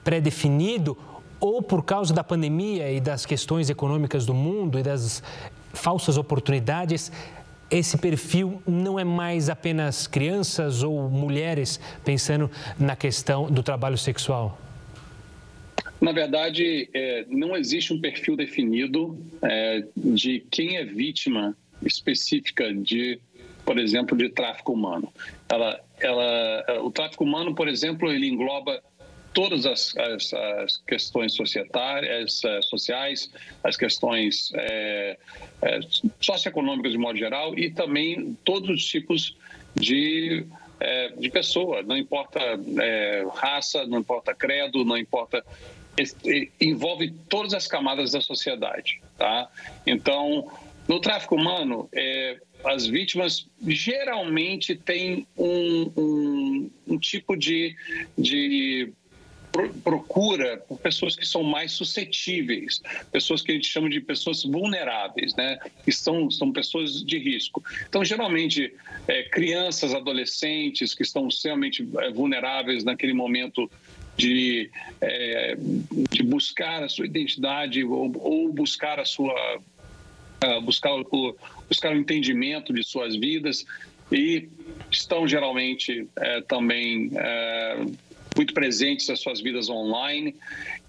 pré-definido 0.03 0.97
ou 1.41 1.61
por 1.61 1.83
causa 1.83 2.13
da 2.13 2.23
pandemia 2.23 2.91
e 2.91 3.01
das 3.01 3.25
questões 3.25 3.69
econômicas 3.69 4.25
do 4.25 4.33
mundo 4.33 4.77
e 4.77 4.83
das 4.83 5.23
falsas 5.73 6.15
oportunidades, 6.15 7.11
esse 7.69 7.97
perfil 7.97 8.61
não 8.67 8.99
é 8.99 9.03
mais 9.03 9.49
apenas 9.49 10.05
crianças 10.05 10.83
ou 10.83 11.09
mulheres 11.09 11.79
pensando 12.05 12.49
na 12.79 12.95
questão 12.95 13.49
do 13.49 13.63
trabalho 13.63 13.97
sexual? 13.97 14.59
Na 15.99 16.11
verdade, 16.11 16.89
é, 16.93 17.25
não 17.29 17.55
existe 17.55 17.93
um 17.93 17.99
perfil 17.99 18.35
definido 18.35 19.17
é, 19.41 19.83
de 19.95 20.43
quem 20.51 20.77
é 20.77 20.83
vítima 20.83 21.55
específica 21.83 22.73
de, 22.73 23.19
por 23.63 23.79
exemplo, 23.79 24.17
de 24.17 24.29
tráfico 24.29 24.73
humano. 24.73 25.11
Ela, 25.47 25.79
ela, 25.99 26.81
o 26.83 26.91
tráfico 26.91 27.23
humano, 27.23 27.55
por 27.55 27.67
exemplo, 27.67 28.11
ele 28.11 28.27
engloba 28.27 28.81
todas 29.33 29.65
as, 29.65 29.95
as, 29.97 30.33
as 30.33 30.77
questões 30.77 31.33
societárias, 31.33 32.43
eh, 32.43 32.61
sociais, 32.63 33.31
as 33.63 33.77
questões 33.77 34.51
é, 34.55 35.17
é, 35.61 35.79
socioeconômicas 36.19 36.91
de 36.91 36.97
modo 36.97 37.17
geral 37.17 37.57
e 37.57 37.69
também 37.69 38.37
todos 38.43 38.69
os 38.69 38.85
tipos 38.85 39.37
de, 39.75 40.45
é, 40.79 41.09
de 41.09 41.29
pessoa, 41.29 41.81
não 41.81 41.97
importa 41.97 42.39
raça, 43.35 43.85
não 43.85 43.99
importa 43.99 44.33
credo, 44.33 44.83
não 44.83 44.97
importa 44.97 45.43
envolve 46.59 47.13
todas 47.29 47.53
as 47.53 47.67
camadas 47.67 48.11
da 48.13 48.21
sociedade, 48.21 49.01
tá? 49.17 49.49
Então, 49.85 50.49
no 50.87 51.01
tráfico 51.01 51.35
humano, 51.35 51.89
as 52.63 52.87
vítimas 52.87 53.45
geralmente 53.67 54.73
têm 54.73 55.27
um, 55.37 55.91
um, 55.97 56.71
um 56.87 56.97
tipo 56.97 57.35
de, 57.35 57.75
de 58.17 58.93
procura 59.83 60.57
por 60.67 60.79
pessoas 60.79 61.15
que 61.15 61.25
são 61.25 61.43
mais 61.43 61.71
suscetíveis, 61.73 62.81
pessoas 63.11 63.41
que 63.41 63.51
a 63.51 63.55
gente 63.55 63.67
chama 63.67 63.89
de 63.89 63.99
pessoas 63.99 64.43
vulneráveis, 64.43 65.35
né? 65.35 65.59
que 65.83 65.91
são, 65.91 66.31
são 66.31 66.51
pessoas 66.51 67.03
de 67.03 67.17
risco. 67.17 67.63
Então, 67.87 68.03
geralmente, 68.03 68.73
é, 69.07 69.23
crianças, 69.23 69.93
adolescentes 69.93 70.93
que 70.93 71.03
estão 71.03 71.27
extremamente 71.27 71.87
é, 71.99 72.11
vulneráveis 72.11 72.83
naquele 72.83 73.13
momento 73.13 73.69
de, 74.17 74.69
é, 75.01 75.55
de 76.11 76.23
buscar 76.23 76.83
a 76.83 76.89
sua 76.89 77.05
identidade 77.05 77.83
ou, 77.83 78.11
ou 78.19 78.53
buscar 78.53 78.99
a 78.99 79.05
sua 79.05 79.59
uh, 80.43 80.61
buscar 80.61 80.93
o, 80.93 81.37
buscar 81.67 81.93
o 81.93 81.97
entendimento 81.97 82.73
de 82.73 82.83
suas 82.83 83.15
vidas 83.15 83.65
e 84.11 84.49
estão 84.91 85.27
geralmente 85.27 86.07
é, 86.17 86.41
também 86.41 87.11
é, 87.15 87.85
muito 88.35 88.53
presentes 88.53 89.07
nas 89.07 89.19
suas 89.19 89.41
vidas 89.41 89.69
online 89.69 90.35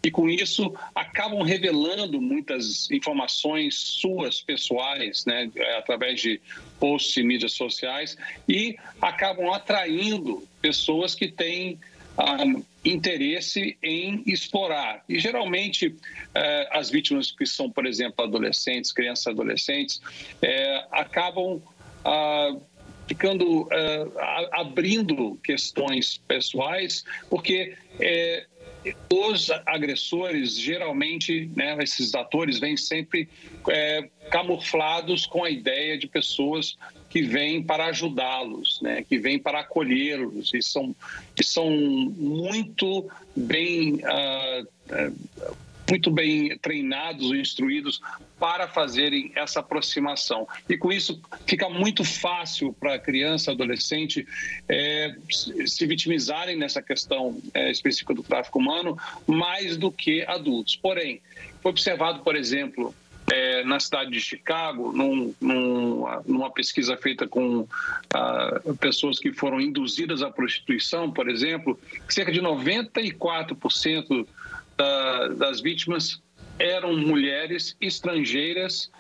e 0.02 0.10
com 0.10 0.28
isso 0.28 0.74
acabam 0.94 1.42
revelando 1.42 2.20
muitas 2.20 2.90
informações 2.90 3.74
suas 3.74 4.40
pessoais, 4.40 5.24
né, 5.26 5.50
através 5.76 6.20
de 6.20 6.40
posts 6.78 7.16
e 7.16 7.22
mídias 7.22 7.52
sociais 7.52 8.16
e 8.48 8.76
acabam 9.00 9.52
atraindo 9.52 10.46
pessoas 10.60 11.14
que 11.14 11.28
têm 11.28 11.78
ah, 12.16 12.44
interesse 12.84 13.76
em 13.82 14.22
explorar. 14.26 15.02
E 15.08 15.18
geralmente 15.18 15.94
eh, 16.34 16.68
as 16.70 16.90
vítimas 16.90 17.30
que 17.30 17.46
são, 17.46 17.70
por 17.70 17.86
exemplo, 17.86 18.24
adolescentes, 18.24 18.92
crianças 18.92 19.28
adolescentes, 19.28 20.00
eh, 20.42 20.84
acabam 20.90 21.62
ah, 22.04 22.54
ficando 23.06 23.62
uh, 23.62 23.68
abrindo 24.52 25.38
questões 25.42 26.20
pessoais, 26.26 27.04
porque 27.28 27.74
é, 28.00 28.46
os 29.12 29.50
agressores 29.66 30.58
geralmente, 30.58 31.50
né, 31.54 31.76
esses 31.82 32.14
atores 32.14 32.58
vêm 32.58 32.76
sempre 32.76 33.28
é, 33.68 34.08
camuflados 34.30 35.26
com 35.26 35.44
a 35.44 35.50
ideia 35.50 35.96
de 35.96 36.06
pessoas 36.06 36.76
que 37.08 37.22
vêm 37.22 37.62
para 37.62 37.86
ajudá-los, 37.86 38.80
né, 38.80 39.04
que 39.06 39.18
vêm 39.18 39.38
para 39.38 39.60
acolhê-los 39.60 40.52
e 40.54 40.62
são, 40.62 40.96
que 41.34 41.44
são 41.44 41.70
muito 41.70 43.08
bem 43.36 43.96
uh, 43.96 44.62
uh, 44.62 45.56
muito 45.92 46.10
bem 46.10 46.56
treinados 46.56 47.26
ou 47.26 47.36
instruídos 47.36 48.00
para 48.40 48.66
fazerem 48.66 49.30
essa 49.34 49.60
aproximação. 49.60 50.48
E 50.66 50.74
com 50.74 50.90
isso 50.90 51.20
fica 51.46 51.68
muito 51.68 52.02
fácil 52.02 52.72
para 52.72 52.94
a 52.94 52.98
criança, 52.98 53.50
adolescente, 53.50 54.26
é, 54.66 55.14
se 55.66 55.86
vitimizarem 55.86 56.56
nessa 56.56 56.80
questão 56.80 57.38
é, 57.52 57.70
específica 57.70 58.14
do 58.14 58.22
tráfico 58.22 58.58
humano, 58.58 58.96
mais 59.26 59.76
do 59.76 59.92
que 59.92 60.22
adultos. 60.22 60.76
Porém, 60.76 61.20
foi 61.60 61.72
observado, 61.72 62.20
por 62.20 62.36
exemplo, 62.36 62.94
é, 63.30 63.62
na 63.62 63.78
cidade 63.78 64.12
de 64.12 64.20
Chicago, 64.20 64.92
num, 64.92 65.34
num, 65.38 66.06
numa 66.24 66.50
pesquisa 66.50 66.96
feita 66.96 67.28
com 67.28 67.68
ah, 68.14 68.60
pessoas 68.80 69.18
que 69.18 69.30
foram 69.30 69.60
induzidas 69.60 70.22
à 70.22 70.30
prostituição, 70.30 71.10
por 71.10 71.28
exemplo, 71.28 71.78
cerca 72.08 72.32
de 72.32 72.40
94% 72.40 74.26
da, 74.82 75.28
das 75.28 75.60
vítimas 75.60 76.20
eram 76.58 76.96
mulheres 76.96 77.76
estrangeiras 77.80 78.90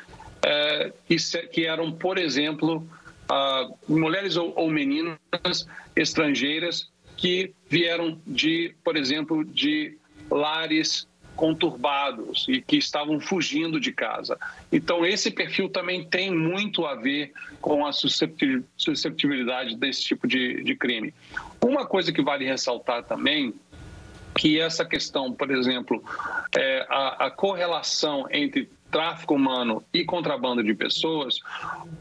que, 1.06 1.16
que, 1.48 1.66
eram, 1.66 1.92
por 1.92 2.18
exemplo, 2.18 2.86
mulheres 3.88 4.36
ou, 4.36 4.52
ou 4.56 4.70
meninas 4.70 5.18
estrangeiras 5.94 6.90
que 7.16 7.52
vieram 7.68 8.20
de, 8.26 8.74
por 8.82 8.96
exemplo, 8.96 9.44
de 9.44 9.96
lares 10.30 11.06
conturbados 11.36 12.46
e 12.48 12.60
que 12.60 12.76
estavam 12.76 13.18
fugindo 13.20 13.80
de 13.80 13.92
casa. 13.92 14.38
Então, 14.70 15.06
esse 15.06 15.30
perfil 15.30 15.68
também 15.68 16.04
tem 16.04 16.30
muito 16.30 16.84
a 16.84 16.94
ver 16.94 17.32
com 17.60 17.86
a 17.86 17.92
susceptibilidade 17.92 19.76
desse 19.76 20.02
tipo 20.02 20.26
de, 20.26 20.62
de 20.62 20.74
crime. 20.76 21.14
Uma 21.64 21.86
coisa 21.86 22.12
que 22.12 22.22
vale 22.22 22.44
ressaltar 22.44 23.04
também 23.04 23.54
que 24.34 24.60
essa 24.60 24.84
questão, 24.84 25.32
por 25.32 25.50
exemplo, 25.50 26.02
é, 26.56 26.86
a, 26.88 27.26
a 27.26 27.30
correlação 27.30 28.26
entre 28.30 28.70
tráfico 28.90 29.34
humano 29.34 29.82
e 29.92 30.04
contrabando 30.04 30.62
de 30.62 30.74
pessoas, 30.74 31.38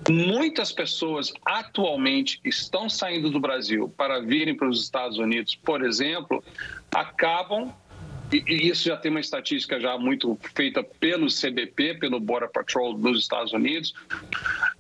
muitas 0.10 0.74
pessoas 0.74 1.32
atualmente 1.46 2.39
estão 2.44 2.89
saindo 2.89 3.30
do 3.30 3.39
Brasil 3.39 3.91
para 3.96 4.20
virem 4.20 4.56
para 4.56 4.67
os 4.67 4.84
Estados 4.84 5.17
Unidos, 5.17 5.56
por 5.56 5.84
exemplo, 5.86 6.44
acabam 6.94 7.74
e 8.34 8.70
isso 8.70 8.86
já 8.86 8.96
tem 8.96 9.12
uma 9.12 9.20
estatística 9.20 9.80
já 9.80 9.98
muito 9.98 10.38
feita 10.56 10.82
pelo 10.82 11.28
CBP, 11.28 11.96
pelo 11.96 12.20
Border 12.20 12.50
Patrol 12.50 12.94
dos 12.94 13.20
Estados 13.20 13.52
Unidos, 13.52 13.94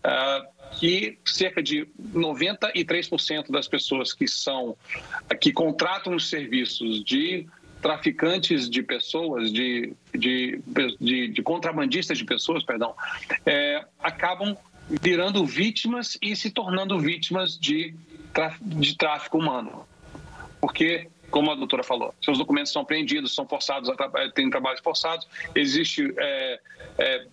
uh, 0.05 0.60
que 0.79 1.17
cerca 1.25 1.61
de 1.61 1.87
93% 2.13 3.51
das 3.51 3.67
pessoas 3.67 4.13
que 4.13 4.27
são 4.27 4.75
que 5.39 5.51
contratam 5.51 6.15
os 6.15 6.29
serviços 6.29 7.03
de 7.03 7.47
traficantes 7.81 8.69
de 8.69 8.83
pessoas, 8.83 9.51
de, 9.51 9.93
de, 10.13 10.61
de, 10.99 11.27
de 11.29 11.41
contrabandistas 11.41 12.17
de 12.17 12.23
pessoas, 12.23 12.63
perdão, 12.63 12.95
é, 13.45 13.83
acabam 13.99 14.55
virando 14.87 15.45
vítimas 15.45 16.17
e 16.21 16.35
se 16.35 16.51
tornando 16.51 16.99
vítimas 16.99 17.57
de, 17.57 17.93
de 18.61 18.97
tráfico 18.97 19.37
humano. 19.37 19.85
Porque, 20.59 21.09
como 21.29 21.51
a 21.51 21.55
doutora 21.55 21.83
falou, 21.83 22.13
seus 22.21 22.37
documentos 22.37 22.71
são 22.71 22.83
apreendidos, 22.83 23.33
são 23.33 23.47
forçados, 23.47 23.89
a 23.89 23.95
trabalhos 23.95 24.81
forçados, 24.81 25.27
existe 25.55 26.13
é, 26.17 26.59
é, 26.97 27.27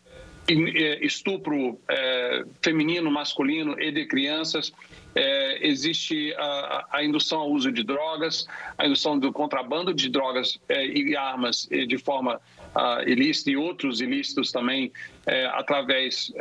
estupro 1.03 1.79
é, 1.89 2.45
feminino, 2.63 3.11
masculino 3.11 3.79
e 3.79 3.93
de 3.93 4.07
crianças. 4.07 4.73
É, 5.15 5.67
existe 5.67 6.35
a, 6.35 6.87
a, 6.93 7.05
indução 7.05 7.41
ao 7.41 7.51
uso 7.51 7.71
de 7.73 7.83
drogas, 7.83 8.47
a 8.77 8.87
indução 8.87 9.19
do 9.19 9.33
contrabando 9.33 9.93
de 9.93 10.09
drogas 10.09 10.59
é, 10.69 10.87
e 10.87 11.17
armas 11.17 11.69
de 11.71 11.99
forma 11.99 12.41
uh, 12.75 13.09
ilícita 13.09 13.51
e 13.51 13.57
outros 13.57 14.01
ilícitos 14.01 14.53
também 14.53 14.93
através 15.53 16.33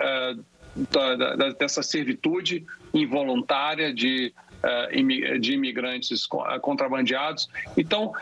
da, 0.92 1.16
da, 1.16 1.50
dessa 1.50 1.82
servitude 1.82 2.66
involuntária 2.94 3.94
de, 3.94 4.34
de 5.40 5.54
imigrantes 5.54 6.26
contrabandeados. 6.62 7.50
Então, 7.76 8.14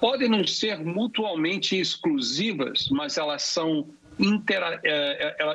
podem 0.00 0.28
não 0.28 0.46
ser 0.46 0.78
mutuamente 0.78 1.78
exclusivas, 1.78 2.88
mas 2.90 3.18
elas 3.18 3.42
são 3.42 3.88
intera 4.18 4.80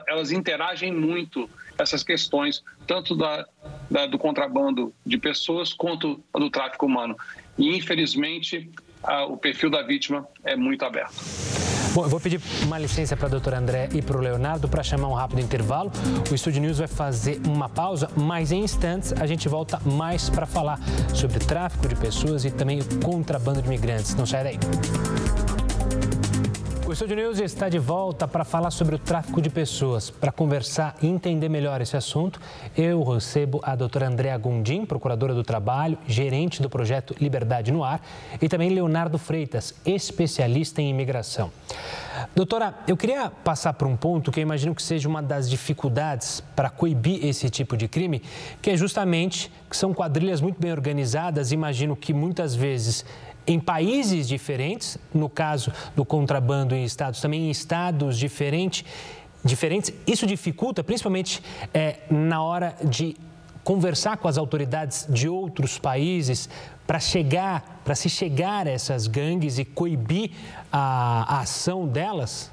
elas 0.08 0.32
interagem 0.32 0.92
muito 0.92 1.50
essas 1.78 2.04
questões, 2.04 2.64
tanto 2.86 3.16
da, 3.16 3.46
da, 3.90 4.06
do 4.06 4.18
contrabando 4.18 4.94
de 5.06 5.18
pessoas 5.18 5.74
quanto 5.74 6.24
do 6.34 6.50
tráfico 6.50 6.86
humano. 6.86 7.16
E, 7.58 7.76
infelizmente, 7.76 8.70
a, 9.04 9.26
o 9.26 9.38
perfil 9.38 9.70
da 9.70 9.82
vítima 9.82 10.28
é 10.44 10.56
muito 10.56 10.86
aberto. 10.86 11.14
Bom, 11.94 12.06
eu 12.06 12.10
vou 12.10 12.20
pedir 12.20 12.42
uma 12.64 12.80
licença 12.80 13.16
para 13.16 13.28
a 13.28 13.30
doutora 13.30 13.60
André 13.60 13.88
e 13.94 14.02
para 14.02 14.18
o 14.18 14.20
Leonardo 14.20 14.68
para 14.68 14.82
chamar 14.82 15.10
um 15.10 15.14
rápido 15.14 15.42
intervalo. 15.42 15.92
O 16.32 16.34
Estúdio 16.34 16.60
News 16.60 16.80
vai 16.80 16.88
fazer 16.88 17.40
uma 17.46 17.70
pausa, 17.70 18.10
mas 18.16 18.52
em 18.52 18.64
instantes 18.64 19.14
a 19.14 19.28
gente 19.28 19.48
volta 19.48 19.80
mais 19.86 20.28
para 20.28 20.48
falar 20.48 20.80
sobre 21.14 21.38
tráfico 21.38 21.88
de 21.88 21.96
pessoas 21.96 22.46
e 22.46 22.52
também 22.52 22.80
o 22.80 23.00
contrabando 23.00 23.62
de 23.62 23.68
imigrantes. 23.68 24.16
Não 24.16 24.26
sai 24.26 24.44
daí. 24.44 24.60
O 26.94 26.96
Estúdio 26.96 27.16
News 27.16 27.40
está 27.40 27.70
de 27.70 27.80
volta 27.80 28.28
para 28.28 28.46
falar 28.46 28.70
sobre 28.70 28.94
o 28.94 29.00
tráfico 29.00 29.42
de 29.42 29.50
pessoas. 29.50 30.12
Para 30.12 30.32
conversar 30.32 30.96
e 31.02 31.08
entender 31.08 31.50
melhor 31.50 31.82
esse 31.82 31.98
assunto, 31.98 32.40
eu 32.78 33.02
recebo 33.02 33.60
a 33.64 33.76
doutora 33.76 34.08
Andréa 34.08 34.38
Gondim, 34.38 34.86
procuradora 34.86 35.34
do 35.34 35.44
Trabalho, 35.44 35.98
gerente 36.06 36.62
do 36.62 36.70
projeto 36.70 37.16
Liberdade 37.20 37.72
no 37.72 37.84
Ar, 37.84 38.00
e 38.40 38.48
também 38.48 38.70
Leonardo 38.70 39.18
Freitas, 39.18 39.74
especialista 39.84 40.84
em 40.84 40.92
imigração. 40.92 41.52
Doutora, 42.36 42.76
eu 42.88 42.96
queria 42.96 43.32
passar 43.44 43.74
por 43.74 43.88
um 43.88 43.98
ponto 43.98 44.32
que 44.32 44.40
eu 44.40 44.44
imagino 44.44 44.76
que 44.76 44.84
seja 44.84 45.10
uma 45.10 45.24
das 45.24 45.50
dificuldades 45.50 46.44
para 46.56 46.70
coibir 46.70 47.26
esse 47.26 47.50
tipo 47.50 47.76
de 47.76 47.88
crime, 47.88 48.22
que 48.62 48.70
é 48.70 48.78
justamente 48.78 49.52
que 49.68 49.76
são 49.76 49.96
quadrilhas 49.96 50.42
muito 50.42 50.62
bem 50.62 50.72
organizadas, 50.72 51.52
imagino 51.52 51.96
que 51.96 52.14
muitas 52.14 52.54
vezes 52.54 53.04
em 53.46 53.60
países 53.60 54.28
diferentes, 54.28 54.98
no 55.14 55.30
caso 55.30 55.72
do 55.96 56.06
contrabando 56.06 56.76
em 56.76 56.84
estados, 56.84 57.20
também 57.22 57.48
em 57.48 57.52
estados 57.52 58.18
diferentes, 58.18 58.86
diferentes. 59.44 59.94
Isso 60.08 60.26
dificulta, 60.26 60.84
principalmente 60.84 61.42
é, 61.74 62.00
na 62.10 62.42
hora 62.42 62.76
de 62.84 63.16
conversar 63.64 64.18
com 64.18 64.28
as 64.28 64.38
autoridades 64.38 65.08
de 65.10 65.28
outros 65.30 65.80
países 65.80 66.50
para 66.86 67.00
chegar, 67.00 67.82
para 67.84 67.96
se 67.96 68.10
chegar 68.10 68.68
a 68.68 68.72
essas 68.72 69.08
gangues 69.08 69.58
e 69.58 69.66
coibir 69.66 70.32
a, 70.72 71.38
a 71.38 71.40
ação 71.42 71.88
delas? 71.88 72.52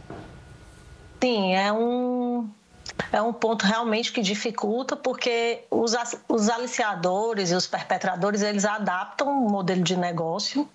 Sim, 1.20 1.52
é 1.52 1.72
um 1.72 2.48
é 3.12 3.20
um 3.20 3.32
ponto 3.32 3.64
realmente 3.64 4.12
que 4.12 4.20
dificulta, 4.20 4.96
porque 4.96 5.64
os, 5.70 5.94
os 6.28 6.48
aliciadores 6.48 7.50
e 7.50 7.54
os 7.54 7.66
perpetradores, 7.66 8.42
eles 8.42 8.64
adaptam 8.64 9.28
o 9.28 9.50
modelo 9.50 9.82
de 9.82 9.96
negócio 9.96 10.68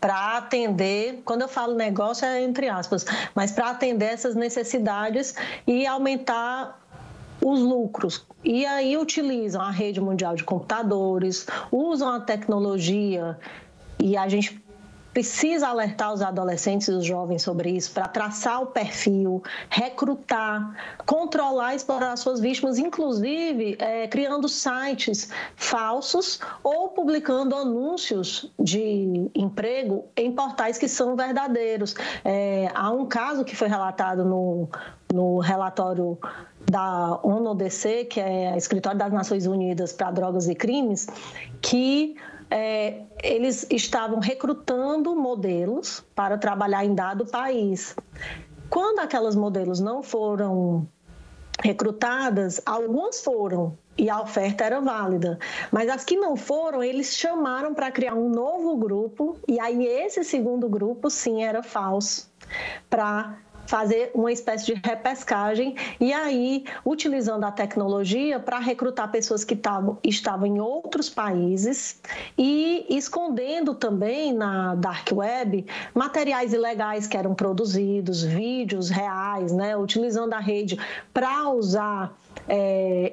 para 0.00 0.36
atender, 0.36 1.22
quando 1.24 1.42
eu 1.42 1.48
falo 1.48 1.74
negócio 1.74 2.26
é 2.26 2.42
entre 2.42 2.68
aspas, 2.68 3.04
mas 3.34 3.52
para 3.52 3.70
atender 3.70 4.06
essas 4.06 4.34
necessidades 4.34 5.34
e 5.66 5.86
aumentar 5.86 6.78
os 7.42 7.60
lucros. 7.60 8.24
E 8.44 8.66
aí 8.66 8.96
utilizam 8.96 9.60
a 9.62 9.70
rede 9.70 10.00
mundial 10.00 10.34
de 10.34 10.44
computadores, 10.44 11.46
usam 11.70 12.08
a 12.08 12.20
tecnologia 12.20 13.38
e 13.98 14.16
a 14.16 14.28
gente 14.28 14.59
precisa 15.12 15.68
alertar 15.68 16.12
os 16.12 16.22
adolescentes 16.22 16.88
e 16.88 16.92
os 16.92 17.04
jovens 17.04 17.42
sobre 17.42 17.70
isso 17.70 17.92
para 17.92 18.06
traçar 18.06 18.62
o 18.62 18.66
perfil, 18.66 19.42
recrutar, 19.68 20.74
controlar 21.04 21.72
e 21.72 21.76
explorar 21.76 22.16
suas 22.16 22.40
vítimas, 22.40 22.78
inclusive 22.78 23.76
é, 23.78 24.06
criando 24.06 24.48
sites 24.48 25.30
falsos 25.56 26.40
ou 26.62 26.88
publicando 26.88 27.56
anúncios 27.56 28.50
de 28.58 29.30
emprego 29.34 30.04
em 30.16 30.32
portais 30.32 30.78
que 30.78 30.88
são 30.88 31.16
verdadeiros. 31.16 31.94
É, 32.24 32.70
há 32.74 32.90
um 32.90 33.06
caso 33.06 33.44
que 33.44 33.56
foi 33.56 33.68
relatado 33.68 34.24
no, 34.24 34.68
no 35.12 35.38
relatório 35.38 36.18
da 36.70 37.18
ONU-DC, 37.22 38.04
que 38.04 38.20
é 38.20 38.52
a 38.52 38.56
Escritório 38.56 38.98
das 38.98 39.12
Nações 39.12 39.46
Unidas 39.46 39.92
para 39.92 40.10
Drogas 40.12 40.48
e 40.48 40.54
Crimes, 40.54 41.08
que 41.60 42.14
é, 42.50 43.02
eles 43.22 43.66
estavam 43.70 44.18
recrutando 44.18 45.14
modelos 45.14 46.04
para 46.14 46.36
trabalhar 46.36 46.84
em 46.84 46.94
dado 46.94 47.24
país. 47.26 47.94
Quando 48.68 48.98
aquelas 48.98 49.36
modelos 49.36 49.80
não 49.80 50.02
foram 50.02 50.86
recrutadas, 51.62 52.60
algumas 52.66 53.20
foram 53.22 53.76
e 53.96 54.08
a 54.08 54.20
oferta 54.20 54.64
era 54.64 54.80
válida. 54.80 55.38
Mas 55.70 55.88
as 55.88 56.04
que 56.04 56.16
não 56.16 56.36
foram, 56.36 56.82
eles 56.82 57.16
chamaram 57.16 57.74
para 57.74 57.90
criar 57.90 58.14
um 58.14 58.30
novo 58.30 58.76
grupo 58.76 59.36
e 59.46 59.60
aí 59.60 59.86
esse 59.86 60.24
segundo 60.24 60.68
grupo 60.68 61.10
sim 61.10 61.44
era 61.44 61.62
falso 61.62 62.30
para 62.88 63.38
fazer 63.70 64.10
uma 64.12 64.32
espécie 64.32 64.66
de 64.66 64.80
repescagem 64.84 65.76
e 66.00 66.12
aí 66.12 66.64
utilizando 66.84 67.44
a 67.44 67.52
tecnologia 67.52 68.40
para 68.40 68.58
recrutar 68.58 69.08
pessoas 69.12 69.44
que 69.44 69.54
tavam, 69.54 69.96
estavam 70.02 70.44
em 70.44 70.58
outros 70.58 71.08
países 71.08 72.00
e 72.36 72.84
escondendo 72.90 73.72
também 73.72 74.32
na 74.32 74.74
dark 74.74 75.12
web 75.12 75.64
materiais 75.94 76.52
ilegais 76.52 77.06
que 77.06 77.16
eram 77.16 77.32
produzidos, 77.32 78.24
vídeos 78.24 78.90
reais, 78.90 79.52
né, 79.52 79.76
utilizando 79.76 80.32
a 80.32 80.40
rede 80.40 80.76
para 81.14 81.48
usar 81.50 82.18
é, 82.48 83.12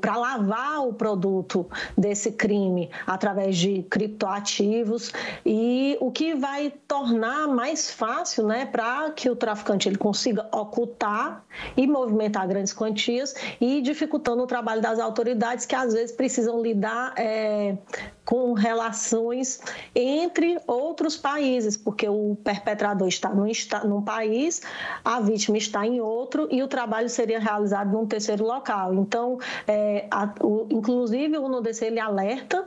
para 0.00 0.16
lavar 0.16 0.86
o 0.86 0.92
produto 0.92 1.68
desse 1.96 2.32
crime 2.32 2.90
através 3.06 3.56
de 3.56 3.82
criptoativos 3.84 5.12
e 5.44 5.96
o 6.00 6.10
que 6.10 6.34
vai 6.34 6.72
tornar 6.86 7.48
mais 7.48 7.90
fácil 7.90 8.46
né, 8.46 8.66
para 8.66 9.10
que 9.10 9.30
o 9.30 9.36
traficante 9.36 9.88
ele 9.88 9.96
consiga 9.96 10.48
ocultar 10.52 11.44
e 11.76 11.86
movimentar 11.86 12.46
grandes 12.46 12.72
quantias 12.72 13.34
e 13.60 13.80
dificultando 13.80 14.42
o 14.42 14.46
trabalho 14.46 14.80
das 14.80 14.98
autoridades 14.98 15.66
que 15.66 15.74
às 15.74 15.92
vezes 15.92 16.12
precisam 16.14 16.62
lidar 16.62 17.14
é, 17.16 17.76
com 18.24 18.54
relações 18.54 19.60
entre 19.94 20.58
outros 20.66 21.16
países, 21.16 21.76
porque 21.76 22.08
o 22.08 22.36
perpetrador 22.42 23.08
está 23.08 23.32
num, 23.34 23.50
num 23.84 24.02
país, 24.02 24.62
a 25.04 25.20
vítima 25.20 25.58
está 25.58 25.86
em 25.86 26.00
outro 26.00 26.48
e 26.50 26.62
o 26.62 26.68
trabalho 26.68 27.08
seria 27.08 27.38
realizado 27.38 27.92
num 27.92 28.06
terceiro 28.06 28.44
local. 28.44 28.94
Então, 28.94 29.38
é, 29.66 30.06
a, 30.10 30.32
o, 30.40 30.66
inclusive, 30.70 31.36
o 31.38 31.48
NUDC 31.48 31.84
ele 31.84 32.00
alerta 32.00 32.66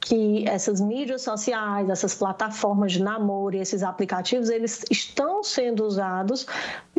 que 0.00 0.44
essas 0.48 0.80
mídias 0.80 1.22
sociais, 1.22 1.88
essas 1.88 2.14
plataformas 2.14 2.92
de 2.92 3.02
namoro 3.02 3.54
e 3.56 3.60
esses 3.60 3.82
aplicativos, 3.82 4.50
eles 4.50 4.84
estão 4.90 5.44
sendo 5.44 5.84
usados 5.84 6.46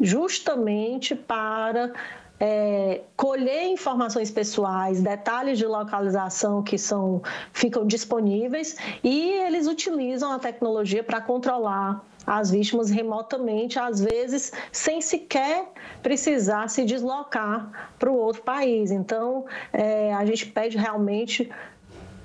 justamente 0.01 1.13
para 1.13 1.91
é, 2.39 3.01
colher 3.15 3.67
informações 3.67 4.31
pessoais, 4.31 5.01
detalhes 5.01 5.57
de 5.57 5.65
localização 5.65 6.63
que 6.63 6.77
são, 6.77 7.21
ficam 7.51 7.85
disponíveis 7.85 8.77
e 9.03 9.31
eles 9.31 9.67
utilizam 9.67 10.31
a 10.31 10.39
tecnologia 10.39 11.03
para 11.03 11.21
controlar 11.21 12.03
as 12.25 12.51
vítimas 12.51 12.89
remotamente, 12.89 13.77
às 13.77 14.01
vezes 14.01 14.51
sem 14.71 15.01
sequer 15.01 15.65
precisar 16.01 16.67
se 16.69 16.85
deslocar 16.85 17.93
para 17.99 18.11
o 18.11 18.17
outro 18.17 18.41
país. 18.41 18.91
Então, 18.91 19.45
é, 19.71 20.13
a 20.13 20.25
gente 20.25 20.45
pede 20.47 20.77
realmente 20.77 21.51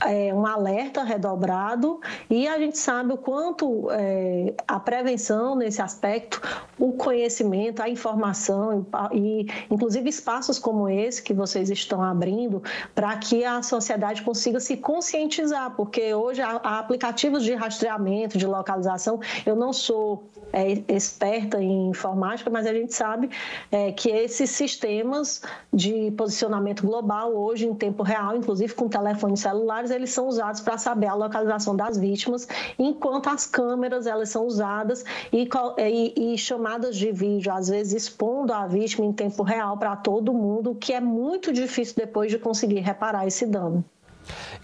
é, 0.04 0.32
um 0.32 0.46
alerta 0.46 1.02
redobrado 1.02 2.00
e 2.30 2.46
a 2.46 2.58
gente 2.58 2.78
sabe 2.78 3.12
o 3.12 3.16
quanto 3.16 3.90
é, 3.90 4.54
a 4.66 4.78
prevenção 4.78 5.56
nesse 5.56 5.82
aspecto, 5.82 6.40
o 6.78 6.92
conhecimento, 6.92 7.82
a 7.82 7.88
informação 7.88 8.86
e, 9.12 9.46
inclusive, 9.70 10.08
espaços 10.08 10.58
como 10.58 10.88
esse 10.88 11.22
que 11.22 11.34
vocês 11.34 11.70
estão 11.70 12.02
abrindo 12.02 12.62
para 12.94 13.16
que 13.16 13.44
a 13.44 13.62
sociedade 13.62 14.22
consiga 14.22 14.60
se 14.60 14.76
conscientizar, 14.76 15.74
porque 15.74 16.14
hoje 16.14 16.40
há, 16.40 16.60
há 16.62 16.78
aplicativos 16.78 17.42
de 17.44 17.54
rastreamento, 17.54 18.38
de 18.38 18.46
localização. 18.46 19.20
Eu 19.44 19.56
não 19.56 19.72
sou 19.72 20.28
é, 20.52 20.82
experta 20.88 21.60
em 21.60 21.88
informática, 21.90 22.50
mas 22.50 22.66
a 22.66 22.72
gente 22.72 22.94
sabe 22.94 23.30
é, 23.70 23.92
que 23.92 24.10
esses 24.10 24.50
sistemas 24.50 25.42
de 25.72 26.10
posicionamento 26.12 26.86
global, 26.86 27.34
hoje 27.34 27.66
em 27.66 27.74
tempo 27.74 28.02
real, 28.02 28.36
inclusive 28.36 28.74
com 28.74 28.88
telefones 28.88 29.40
celulares, 29.40 29.87
eles 29.90 30.10
são 30.10 30.26
usados 30.28 30.60
para 30.60 30.78
saber 30.78 31.06
a 31.06 31.14
localização 31.14 31.74
das 31.74 31.96
vítimas, 31.96 32.46
enquanto 32.78 33.28
as 33.28 33.46
câmeras 33.46 34.06
elas 34.06 34.28
são 34.30 34.46
usadas 34.46 35.04
e, 35.32 35.48
e, 35.78 36.34
e 36.34 36.38
chamadas 36.38 36.96
de 36.96 37.12
vídeo, 37.12 37.52
às 37.52 37.68
vezes 37.68 38.04
expondo 38.04 38.52
a 38.52 38.66
vítima 38.66 39.06
em 39.06 39.12
tempo 39.12 39.42
real 39.42 39.76
para 39.76 39.96
todo 39.96 40.32
mundo, 40.32 40.72
o 40.72 40.74
que 40.74 40.92
é 40.92 41.00
muito 41.00 41.52
difícil 41.52 41.94
depois 41.96 42.30
de 42.30 42.38
conseguir 42.38 42.80
reparar 42.80 43.26
esse 43.26 43.46
dano. 43.46 43.84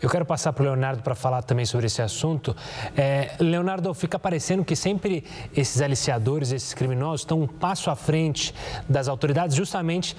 Eu 0.00 0.10
quero 0.10 0.26
passar 0.26 0.52
para 0.52 0.62
o 0.62 0.66
Leonardo 0.66 1.02
para 1.02 1.14
falar 1.14 1.42
também 1.42 1.64
sobre 1.64 1.86
esse 1.86 2.02
assunto. 2.02 2.54
É, 2.96 3.34
Leonardo, 3.40 3.92
fica 3.94 4.18
parecendo 4.18 4.64
que 4.64 4.76
sempre 4.76 5.24
esses 5.56 5.80
aliciadores, 5.80 6.52
esses 6.52 6.74
criminosos, 6.74 7.22
estão 7.22 7.40
um 7.40 7.46
passo 7.46 7.90
à 7.90 7.96
frente 7.96 8.54
das 8.88 9.08
autoridades, 9.08 9.56
justamente 9.56 10.16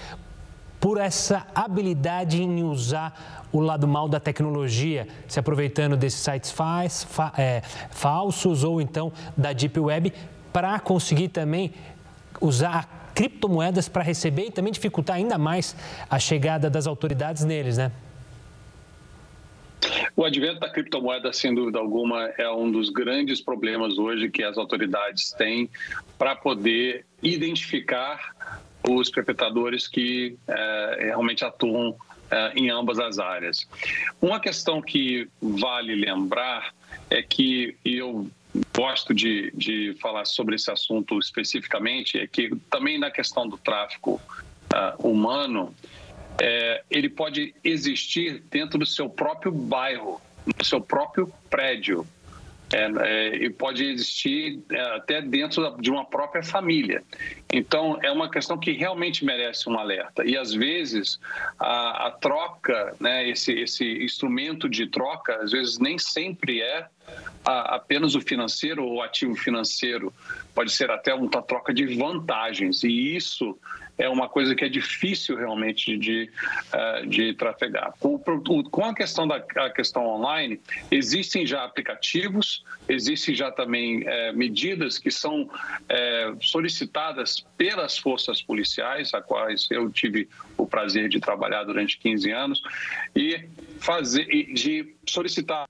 por 0.79 0.99
essa 0.99 1.47
habilidade 1.53 2.41
em 2.41 2.63
usar 2.63 3.47
o 3.51 3.59
lado 3.59 3.87
mal 3.87 4.07
da 4.07 4.19
tecnologia, 4.19 5.07
se 5.27 5.39
aproveitando 5.39 5.95
desses 5.95 6.19
sites 6.19 6.51
fa, 6.51 7.33
é, 7.37 7.61
falsos 7.91 8.63
ou 8.63 8.81
então 8.81 9.11
da 9.35 9.53
Deep 9.53 9.79
Web, 9.79 10.13
para 10.51 10.79
conseguir 10.79 11.29
também 11.29 11.73
usar 12.41 13.11
criptomoedas 13.15 13.87
para 13.87 14.03
receber 14.03 14.47
e 14.47 14.51
também 14.51 14.73
dificultar 14.73 15.15
ainda 15.15 15.37
mais 15.37 15.75
a 16.09 16.19
chegada 16.19 16.69
das 16.69 16.85
autoridades 16.85 17.43
neles, 17.45 17.77
né? 17.77 17.91
O 20.15 20.23
advento 20.23 20.59
da 20.59 20.69
criptomoeda, 20.69 21.31
sem 21.33 21.53
dúvida 21.53 21.77
alguma, 21.77 22.25
é 22.37 22.49
um 22.49 22.71
dos 22.71 22.89
grandes 22.89 23.41
problemas 23.41 23.97
hoje 23.97 24.29
que 24.29 24.43
as 24.43 24.57
autoridades 24.57 25.31
têm 25.31 25.69
para 26.17 26.35
poder 26.35 27.05
identificar 27.21 28.61
os 28.89 29.09
perpetradores 29.09 29.87
que 29.87 30.37
é, 30.47 30.97
realmente 31.05 31.43
atuam 31.43 31.95
é, 32.29 32.53
em 32.55 32.69
ambas 32.69 32.99
as 32.99 33.19
áreas. 33.19 33.67
Uma 34.21 34.39
questão 34.39 34.81
que 34.81 35.27
vale 35.41 35.95
lembrar 35.95 36.73
é 37.09 37.21
que 37.21 37.75
eu 37.83 38.29
gosto 38.75 39.13
de, 39.13 39.51
de 39.55 39.95
falar 40.01 40.25
sobre 40.25 40.55
esse 40.55 40.71
assunto 40.71 41.19
especificamente 41.19 42.17
é 42.17 42.27
que 42.27 42.55
também 42.69 42.97
na 42.97 43.11
questão 43.11 43.47
do 43.47 43.57
tráfico 43.57 44.21
uh, 44.73 45.07
humano, 45.07 45.73
é, 46.41 46.83
ele 46.89 47.09
pode 47.09 47.53
existir 47.63 48.43
dentro 48.49 48.77
do 48.77 48.85
seu 48.85 49.09
próprio 49.09 49.51
bairro, 49.51 50.21
do 50.57 50.65
seu 50.65 50.81
próprio 50.81 51.31
prédio. 51.49 52.05
É, 52.75 52.91
é, 52.99 53.35
e 53.37 53.49
pode 53.49 53.85
existir 53.85 54.59
é, 54.69 54.81
até 54.97 55.21
dentro 55.21 55.77
de 55.79 55.89
uma 55.89 56.03
própria 56.03 56.43
família. 56.43 57.01
Então, 57.51 57.97
é 58.03 58.11
uma 58.11 58.29
questão 58.29 58.57
que 58.57 58.73
realmente 58.73 59.23
merece 59.23 59.69
um 59.69 59.79
alerta. 59.79 60.25
E, 60.25 60.37
às 60.37 60.53
vezes, 60.53 61.17
a, 61.57 62.07
a 62.07 62.11
troca, 62.11 62.93
né, 62.99 63.29
esse, 63.29 63.53
esse 63.53 64.03
instrumento 64.03 64.67
de 64.67 64.87
troca, 64.87 65.37
às 65.41 65.51
vezes 65.51 65.79
nem 65.79 65.97
sempre 65.97 66.61
é 66.61 66.87
apenas 67.45 68.15
o 68.15 68.21
financeiro 68.21 68.83
ou 68.83 68.95
o 68.95 69.01
ativo 69.01 69.35
financeiro, 69.35 70.11
pode 70.53 70.71
ser 70.71 70.89
até 70.89 71.13
uma 71.13 71.41
troca 71.41 71.73
de 71.73 71.95
vantagens. 71.95 72.83
E 72.83 73.15
isso 73.15 73.57
é 73.97 74.09
uma 74.09 74.27
coisa 74.27 74.53
que 74.55 74.65
é 74.65 74.69
difícil 74.69 75.37
realmente 75.37 75.97
de, 75.97 76.29
uh, 76.73 77.07
de 77.07 77.33
trafegar. 77.33 77.93
Com 77.99 78.85
a 78.85 78.93
questão 78.93 79.27
da 79.27 79.35
a 79.55 79.69
questão 79.69 80.05
online, 80.05 80.59
existem 80.91 81.45
já 81.45 81.63
aplicativos, 81.63 82.63
existem 82.89 83.35
já 83.35 83.51
também 83.51 84.03
é, 84.05 84.31
medidas 84.33 84.97
que 84.97 85.11
são 85.11 85.49
é, 85.87 86.33
solicitadas 86.41 87.45
pelas 87.57 87.97
forças 87.97 88.41
policiais, 88.41 89.13
a 89.13 89.21
quais 89.21 89.67
eu 89.71 89.89
tive 89.89 90.27
o 90.57 90.65
prazer 90.65 91.07
de 91.07 91.19
trabalhar 91.19 91.63
durante 91.63 91.97
15 91.97 92.31
anos, 92.31 92.61
e 93.15 93.47
fazer 93.79 94.25
de 94.25 94.93
solicitar 95.07 95.67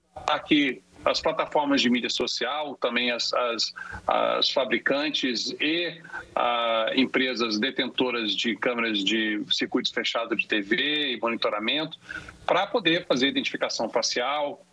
que 0.48 0.82
as 1.06 1.22
plataformas 1.22 1.82
de 1.82 1.90
mídia 1.90 2.10
social, 2.10 2.76
também 2.76 3.12
as, 3.12 3.32
as, 3.32 3.74
as 4.08 4.50
fabricantes 4.50 5.52
e 5.62 6.02
ah, 6.36 6.92
empresas 6.96 7.60
detentoras 7.60 8.36
de 8.36 8.56
câmeras 8.56 9.04
de 9.04 9.42
circuitos 9.52 9.92
fechados 9.92 10.38
de 10.38 10.48
TV 10.48 11.14
e 11.14 11.20
monitoramento, 11.20 11.98
para 12.46 12.66
poder 12.66 13.06
fazer 13.06 13.28
identificação 13.28 13.88
facial, 13.88 14.66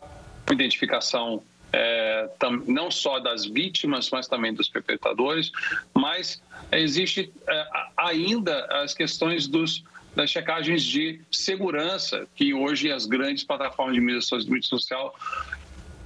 identificação 0.51 1.42
é, 1.73 2.29
tam, 2.38 2.62
não 2.66 2.90
só 2.90 3.18
das 3.18 3.47
vítimas, 3.47 4.11
mas 4.11 4.27
também 4.27 4.53
dos 4.53 4.68
perpetradores, 4.68 5.51
mas 5.95 6.42
existe 6.71 7.33
é, 7.49 7.66
ainda 7.97 8.66
as 8.83 8.95
questões 8.95 9.47
dos 9.47 9.85
das 10.14 10.31
checagens 10.31 10.83
de 10.83 11.23
segurança 11.31 12.27
que 12.35 12.53
hoje 12.53 12.92
as 12.92 13.07
grandes 13.07 13.45
plataformas 13.45 13.95
de 13.95 14.01
mídia 14.03 14.21
social 14.21 15.14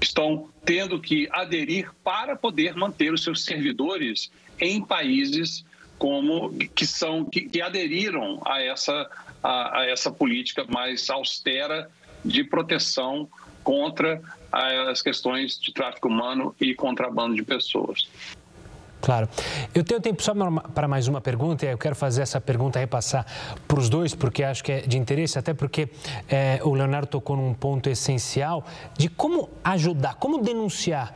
estão 0.01 0.49
tendo 0.65 1.01
que 1.01 1.29
aderir 1.31 1.91
para 2.05 2.37
poder 2.37 2.75
manter 2.75 3.13
os 3.13 3.23
seus 3.23 3.45
servidores 3.45 4.31
em 4.61 4.83
países 4.83 5.65
como 5.99 6.51
que 6.75 6.87
são 6.87 7.25
que, 7.25 7.43
que 7.43 7.63
aderiram 7.63 8.41
a 8.45 8.61
essa 8.63 9.09
a, 9.43 9.81
a, 9.81 9.87
essa 9.87 10.11
política 10.11 10.65
mais 10.69 11.09
austera 11.09 11.91
de 12.25 12.45
proteção 12.45 13.29
contra 13.63 14.21
as 14.53 15.03
questões 15.03 15.59
de 15.59 15.73
tráfico 15.73 16.09
humano 16.09 16.55
e 16.61 16.75
contrabando 16.75 17.35
de 17.35 17.43
pessoas. 17.43 18.09
Claro. 19.07 19.29
Eu 19.73 19.85
tenho 19.85 20.01
tempo 20.01 20.21
só 20.21 20.35
para 20.75 20.89
mais 20.89 21.07
uma 21.07 21.21
pergunta 21.21 21.65
e 21.65 21.71
eu 21.71 21.79
quero 21.79 21.95
fazer 21.95 22.23
essa 22.23 22.41
pergunta 22.41 22.81
repassar 22.81 23.25
para 23.69 23.79
os 23.79 23.89
dois, 23.89 24.17
porque 24.17 24.43
acho 24.43 24.65
que 24.65 24.73
é 24.73 24.81
de 24.81 24.99
interesse, 24.99 25.39
até 25.39 25.55
porque 25.55 25.89
é, 26.29 26.59
o 26.65 26.75
Leonardo 26.75 27.07
tocou 27.07 27.37
num 27.37 27.55
ponto 27.55 27.89
essencial 27.89 28.65
de 28.99 29.09
como 29.09 29.49
ajudar, 29.63 30.17
como 30.17 30.43
denunciar 30.43 31.15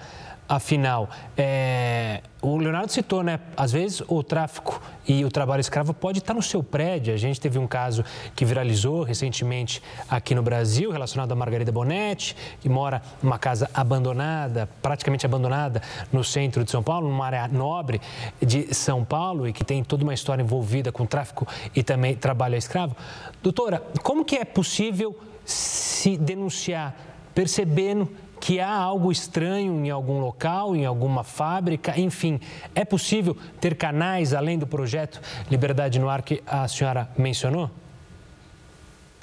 Afinal, 0.50 1.08
é, 1.38 2.22
o 2.42 2.56
Leonardo 2.56 2.90
citou, 2.90 3.22
né? 3.22 3.38
Às 3.56 3.70
vezes 3.70 4.02
o 4.08 4.20
tráfico 4.20 4.82
e 5.06 5.24
o 5.24 5.30
trabalho 5.30 5.60
escravo 5.60 5.94
pode 5.94 6.18
estar 6.18 6.34
no 6.34 6.42
seu 6.42 6.60
prédio. 6.60 7.14
A 7.14 7.16
gente 7.16 7.40
teve 7.40 7.56
um 7.56 7.68
caso 7.68 8.04
que 8.34 8.44
viralizou 8.44 9.04
recentemente 9.04 9.80
aqui 10.08 10.34
no 10.34 10.42
Brasil, 10.42 10.90
relacionado 10.90 11.30
a 11.30 11.36
Margarida 11.36 11.70
Bonetti, 11.70 12.34
que 12.60 12.68
mora 12.68 13.00
numa 13.22 13.38
casa 13.38 13.70
abandonada, 13.72 14.68
praticamente 14.82 15.24
abandonada, 15.24 15.80
no 16.12 16.24
centro 16.24 16.64
de 16.64 16.70
São 16.72 16.82
Paulo, 16.82 17.08
numa 17.08 17.26
área 17.26 17.46
nobre 17.46 18.00
de 18.42 18.74
São 18.74 19.04
Paulo 19.04 19.46
e 19.46 19.52
que 19.52 19.62
tem 19.62 19.84
toda 19.84 20.02
uma 20.02 20.14
história 20.14 20.42
envolvida 20.42 20.90
com 20.90 21.06
tráfico 21.06 21.46
e 21.76 21.84
também 21.84 22.16
trabalho 22.16 22.56
escravo. 22.56 22.96
Doutora, 23.40 23.80
como 24.02 24.24
que 24.24 24.34
é 24.34 24.44
possível 24.44 25.16
se 25.44 26.16
denunciar 26.16 26.96
percebendo 27.32 28.10
que 28.40 28.58
há 28.58 28.72
algo 28.72 29.12
estranho 29.12 29.84
em 29.84 29.90
algum 29.90 30.18
local, 30.18 30.74
em 30.74 30.86
alguma 30.86 31.22
fábrica, 31.22 31.98
enfim, 32.00 32.40
é 32.74 32.84
possível 32.84 33.36
ter 33.60 33.76
canais 33.76 34.32
além 34.32 34.58
do 34.58 34.66
projeto 34.66 35.20
Liberdade 35.50 35.98
no 35.98 36.08
Ar 36.08 36.22
que 36.22 36.42
a 36.46 36.66
senhora 36.66 37.08
mencionou? 37.18 37.70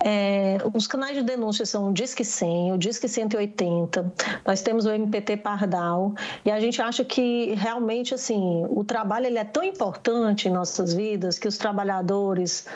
É, 0.03 0.57
os 0.73 0.85
canais 0.85 1.15
de 1.15 1.23
denúncia 1.23 1.65
são 1.65 1.89
o 1.89 1.93
Disque 1.93 2.23
100, 2.23 2.73
o 2.73 2.77
Disque 2.77 3.07
180, 3.07 4.13
nós 4.45 4.61
temos 4.61 4.85
o 4.85 4.91
MPT 4.91 5.37
Pardal 5.37 6.13
e 6.45 6.51
a 6.51 6.59
gente 6.59 6.81
acha 6.81 7.03
que 7.03 7.55
realmente 7.55 8.13
assim 8.13 8.65
o 8.69 8.83
trabalho 8.83 9.25
ele 9.25 9.39
é 9.39 9.43
tão 9.43 9.63
importante 9.63 10.47
em 10.47 10.51
nossas 10.51 10.93
vidas 10.93 11.39
que 11.39 11.47
os 11.47 11.57
trabalhadores 11.57 12.67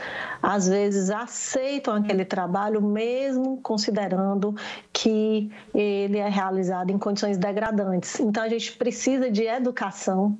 às 0.41 0.67
vezes 0.67 1.11
aceitam 1.11 1.95
aquele 1.95 2.25
trabalho 2.25 2.81
mesmo 2.81 3.57
considerando 3.61 4.55
que 4.91 5.51
ele 5.73 6.17
é 6.17 6.27
realizado 6.27 6.89
em 6.89 6.97
condições 6.97 7.37
degradantes. 7.37 8.19
Então 8.19 8.43
a 8.43 8.49
gente 8.49 8.71
precisa 8.73 9.29
de 9.29 9.43
educação 9.43 10.37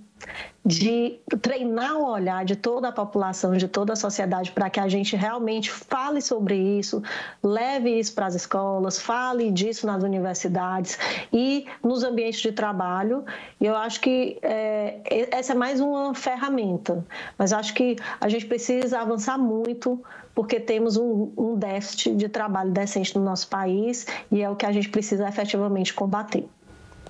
de 0.64 1.20
treinar 1.42 1.98
o 1.98 2.06
olhar 2.06 2.46
de 2.46 2.56
toda 2.56 2.90
a 2.90 2.92
população, 2.92 3.54
de 3.54 3.68
toda 3.68 3.94
a 3.94 3.96
sociedade, 3.96 4.52
para 4.52 4.70
que 4.70 4.80
a 4.80 4.88
gente 4.88 5.16
realmente 5.16 5.72
fale 5.72 6.22
sobre 6.22 6.56
isso, 6.56 7.02
leve 7.44 7.98
isso 8.00 8.14
para 8.14 8.28
as 8.28 8.36
escolas, 8.36 9.00
fale 9.00 9.50
disso 9.52 9.88
nas 9.88 10.04
universidades 10.04 11.00
e 11.34 11.66
nos 11.84 12.04
ambientes 12.04 12.42
de 12.42 12.52
trabalho. 12.52 13.26
E 13.60 13.66
eu 13.66 13.76
acho 13.76 14.00
que 14.02 14.38
é, 14.42 15.28
essa 15.32 15.54
é 15.54 15.56
mais 15.56 15.80
uma 15.80 16.14
ferramenta, 16.14 17.04
mas 17.38 17.52
acho 17.52 17.74
que 17.74 17.96
a 18.20 18.30
gente 18.30 18.46
precisa 18.46 19.00
avançar 19.00 19.38
muito 19.38 20.02
porque 20.34 20.60
temos 20.60 20.96
um, 20.96 21.32
um 21.38 21.56
déficit 21.56 22.16
de 22.16 22.30
trabalho 22.30 22.72
decente 22.72 23.18
no 23.18 23.24
nosso 23.24 23.48
país 23.50 24.06
e 24.32 24.42
é 24.42 24.50
o 24.50 24.56
que 24.56 24.66
a 24.66 24.72
gente 24.72 24.90
precisa 24.90 25.28
efetivamente 25.28 25.94
combater. 25.94 26.48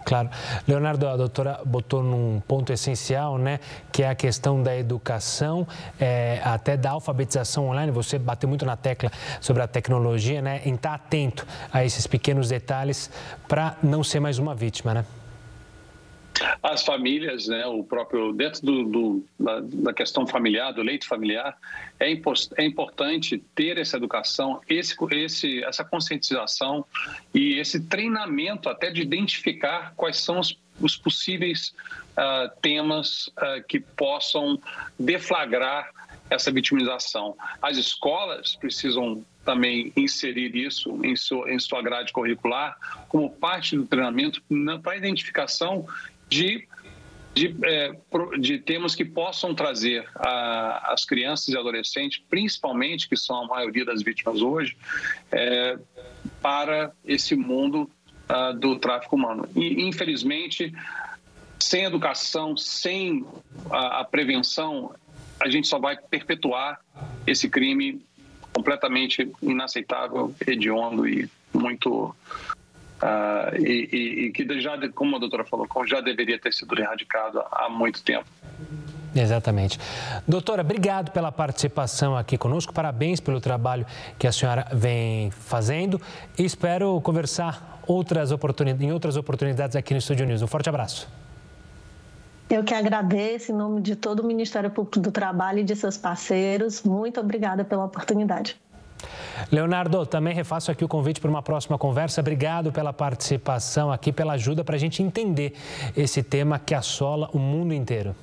Claro. 0.05 0.29
Leonardo, 0.67 1.07
a 1.07 1.15
doutora 1.15 1.59
botou 1.65 2.03
num 2.03 2.41
ponto 2.47 2.73
essencial, 2.73 3.37
né, 3.37 3.59
que 3.91 4.03
é 4.03 4.09
a 4.09 4.15
questão 4.15 4.61
da 4.61 4.75
educação, 4.75 5.67
é, 5.99 6.41
até 6.43 6.75
da 6.75 6.91
alfabetização 6.91 7.67
online. 7.67 7.91
Você 7.91 8.17
bateu 8.17 8.49
muito 8.49 8.65
na 8.65 8.75
tecla 8.75 9.11
sobre 9.39 9.63
a 9.63 9.67
tecnologia, 9.67 10.41
né, 10.41 10.61
em 10.65 10.75
estar 10.75 10.93
atento 10.93 11.45
a 11.71 11.85
esses 11.85 12.07
pequenos 12.07 12.49
detalhes 12.49 13.09
para 13.47 13.75
não 13.81 14.03
ser 14.03 14.19
mais 14.19 14.39
uma 14.39 14.55
vítima, 14.55 14.93
né? 14.93 15.05
As 16.61 16.83
famílias, 16.83 17.47
né, 17.47 17.65
o 17.65 17.83
próprio 17.83 18.33
dentro 18.33 18.61
do, 18.61 18.83
do 18.83 19.25
da, 19.39 19.59
da, 19.61 19.93
questão 19.93 20.25
familiar, 20.25 20.71
do 20.71 20.81
leito 20.81 21.07
familiar, 21.07 21.57
é, 21.99 22.09
impost, 22.11 22.53
é 22.57 22.65
importante 22.65 23.37
ter 23.55 23.77
essa 23.77 23.97
educação, 23.97 24.61
esse, 24.69 24.95
esse, 25.11 25.63
essa 25.63 25.83
conscientização 25.83 26.85
e 27.33 27.59
esse 27.59 27.81
treinamento 27.81 28.69
até 28.69 28.89
de 28.89 29.01
identificar 29.01 29.93
quais 29.95 30.17
são 30.17 30.39
os, 30.39 30.57
os 30.79 30.97
possíveis 30.97 31.73
uh, 32.11 32.49
temas 32.61 33.27
uh, 33.27 33.63
que 33.67 33.79
possam 33.79 34.59
deflagrar 34.97 35.91
essa 36.29 36.49
vitimização. 36.49 37.35
As 37.61 37.77
escolas 37.77 38.55
precisam 38.55 39.23
também 39.43 39.91
inserir 39.97 40.55
isso 40.55 40.97
em 41.03 41.15
sua, 41.15 41.51
em 41.51 41.59
sua 41.59 41.81
grade 41.81 42.13
curricular 42.13 42.77
como 43.09 43.29
parte 43.29 43.75
do 43.75 43.85
treinamento 43.85 44.41
para 44.81 44.95
identificação 44.95 45.85
de 46.31 46.67
de, 47.33 47.55
é, 47.63 47.93
de, 48.39 48.59
temas 48.59 48.93
que 48.93 49.05
possam 49.05 49.55
trazer 49.55 50.05
a, 50.15 50.91
as 50.91 51.05
crianças 51.05 51.47
e 51.47 51.57
adolescentes, 51.57 52.21
principalmente, 52.29 53.07
que 53.07 53.15
são 53.15 53.43
a 53.43 53.47
maioria 53.47 53.85
das 53.85 54.01
vítimas 54.01 54.41
hoje, 54.41 54.75
é, 55.31 55.77
para 56.41 56.91
esse 57.05 57.35
mundo 57.35 57.89
uh, 58.29 58.53
do 58.53 58.77
tráfico 58.77 59.15
humano. 59.15 59.47
E, 59.55 59.81
infelizmente, 59.81 60.73
sem 61.57 61.85
educação, 61.85 62.57
sem 62.57 63.25
a, 63.69 64.01
a 64.01 64.03
prevenção, 64.03 64.93
a 65.39 65.49
gente 65.49 65.67
só 65.67 65.79
vai 65.79 65.95
perpetuar 65.95 66.81
esse 67.25 67.49
crime 67.49 68.01
completamente 68.51 69.31
inaceitável, 69.41 70.35
hediondo 70.45 71.07
e 71.07 71.29
muito 71.53 72.13
Uh, 73.01 73.57
e, 73.57 73.89
e, 73.91 74.25
e, 74.27 74.31
que 74.31 74.61
já, 74.61 74.77
como 74.93 75.15
a 75.15 75.19
doutora 75.19 75.43
falou, 75.43 75.67
já 75.87 76.01
deveria 76.01 76.37
ter 76.37 76.53
sido 76.53 76.79
erradicado 76.79 77.41
há 77.51 77.67
muito 77.67 78.03
tempo. 78.03 78.25
Exatamente. 79.15 79.79
Doutora, 80.27 80.61
obrigado 80.61 81.11
pela 81.11 81.31
participação 81.31 82.15
aqui 82.15 82.37
conosco, 82.37 82.73
parabéns 82.73 83.19
pelo 83.19 83.41
trabalho 83.41 83.85
que 84.17 84.27
a 84.27 84.31
senhora 84.31 84.67
vem 84.71 85.31
fazendo 85.31 85.99
e 86.37 86.45
espero 86.45 87.01
conversar 87.01 87.81
outras 87.87 88.31
oportunidades, 88.31 88.87
em 88.87 88.91
outras 88.91 89.17
oportunidades 89.17 89.75
aqui 89.75 89.93
no 89.93 89.97
Estúdio 89.97 90.25
News. 90.25 90.41
Um 90.41 90.47
forte 90.47 90.69
abraço. 90.69 91.09
Eu 92.49 92.63
que 92.63 92.73
agradeço 92.73 93.51
em 93.51 93.55
nome 93.55 93.81
de 93.81 93.95
todo 93.95 94.19
o 94.19 94.27
Ministério 94.27 94.69
Público 94.69 94.99
do 94.99 95.11
Trabalho 95.11 95.59
e 95.59 95.63
de 95.63 95.75
seus 95.75 95.97
parceiros. 95.97 96.83
Muito 96.83 97.19
obrigada 97.19 97.63
pela 97.63 97.85
oportunidade. 97.85 98.59
Leonardo, 99.51 100.05
também 100.05 100.33
refaço 100.33 100.71
aqui 100.71 100.83
o 100.83 100.87
convite 100.87 101.19
para 101.19 101.29
uma 101.29 101.41
próxima 101.41 101.77
conversa. 101.77 102.21
Obrigado 102.21 102.71
pela 102.71 102.93
participação 102.93 103.91
aqui, 103.91 104.11
pela 104.11 104.33
ajuda 104.33 104.63
para 104.63 104.75
a 104.75 104.79
gente 104.79 105.01
entender 105.01 105.53
esse 105.95 106.23
tema 106.23 106.59
que 106.59 106.73
assola 106.73 107.29
o 107.33 107.39
mundo 107.39 107.73
inteiro. 107.73 108.15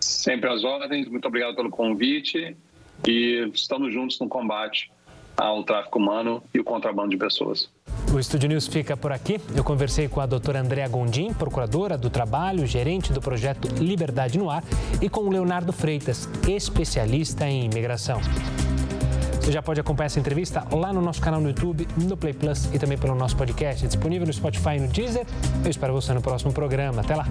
Sempre 0.00 0.50
às 0.50 0.64
ordens, 0.64 1.08
muito 1.08 1.26
obrigado 1.28 1.54
pelo 1.54 1.70
convite 1.70 2.56
e 3.06 3.50
estamos 3.54 3.92
juntos 3.92 4.18
no 4.18 4.28
combate 4.28 4.90
ao 5.36 5.62
tráfico 5.64 5.98
humano 5.98 6.42
e 6.52 6.60
o 6.60 6.64
contrabando 6.64 7.10
de 7.10 7.16
pessoas. 7.16 7.70
O 8.12 8.18
Estúdio 8.18 8.48
News 8.48 8.66
fica 8.66 8.96
por 8.96 9.12
aqui. 9.12 9.40
Eu 9.56 9.64
conversei 9.64 10.08
com 10.08 10.20
a 10.20 10.26
doutora 10.26 10.60
Andréa 10.60 10.88
Gondim, 10.88 11.32
procuradora 11.32 11.96
do 11.96 12.10
trabalho, 12.10 12.66
gerente 12.66 13.12
do 13.12 13.20
projeto 13.20 13.68
Liberdade 13.82 14.38
no 14.38 14.50
Ar, 14.50 14.62
e 15.00 15.08
com 15.08 15.20
o 15.20 15.30
Leonardo 15.30 15.72
Freitas, 15.72 16.28
especialista 16.46 17.48
em 17.48 17.64
imigração. 17.64 18.20
Você 19.40 19.52
já 19.52 19.62
pode 19.62 19.80
acompanhar 19.80 20.06
essa 20.06 20.20
entrevista 20.20 20.64
lá 20.70 20.92
no 20.92 21.00
nosso 21.00 21.20
canal 21.20 21.40
no 21.40 21.48
YouTube, 21.48 21.88
no 21.96 22.16
Play 22.16 22.34
Plus 22.34 22.68
e 22.72 22.78
também 22.78 22.98
pelo 22.98 23.14
nosso 23.14 23.36
podcast, 23.36 23.86
disponível 23.86 24.26
no 24.26 24.32
Spotify 24.32 24.76
e 24.76 24.80
no 24.80 24.88
Deezer. 24.88 25.26
Eu 25.64 25.70
espero 25.70 25.92
você 25.92 26.12
no 26.12 26.20
próximo 26.20 26.52
programa. 26.52 27.00
Até 27.00 27.16
lá! 27.16 27.26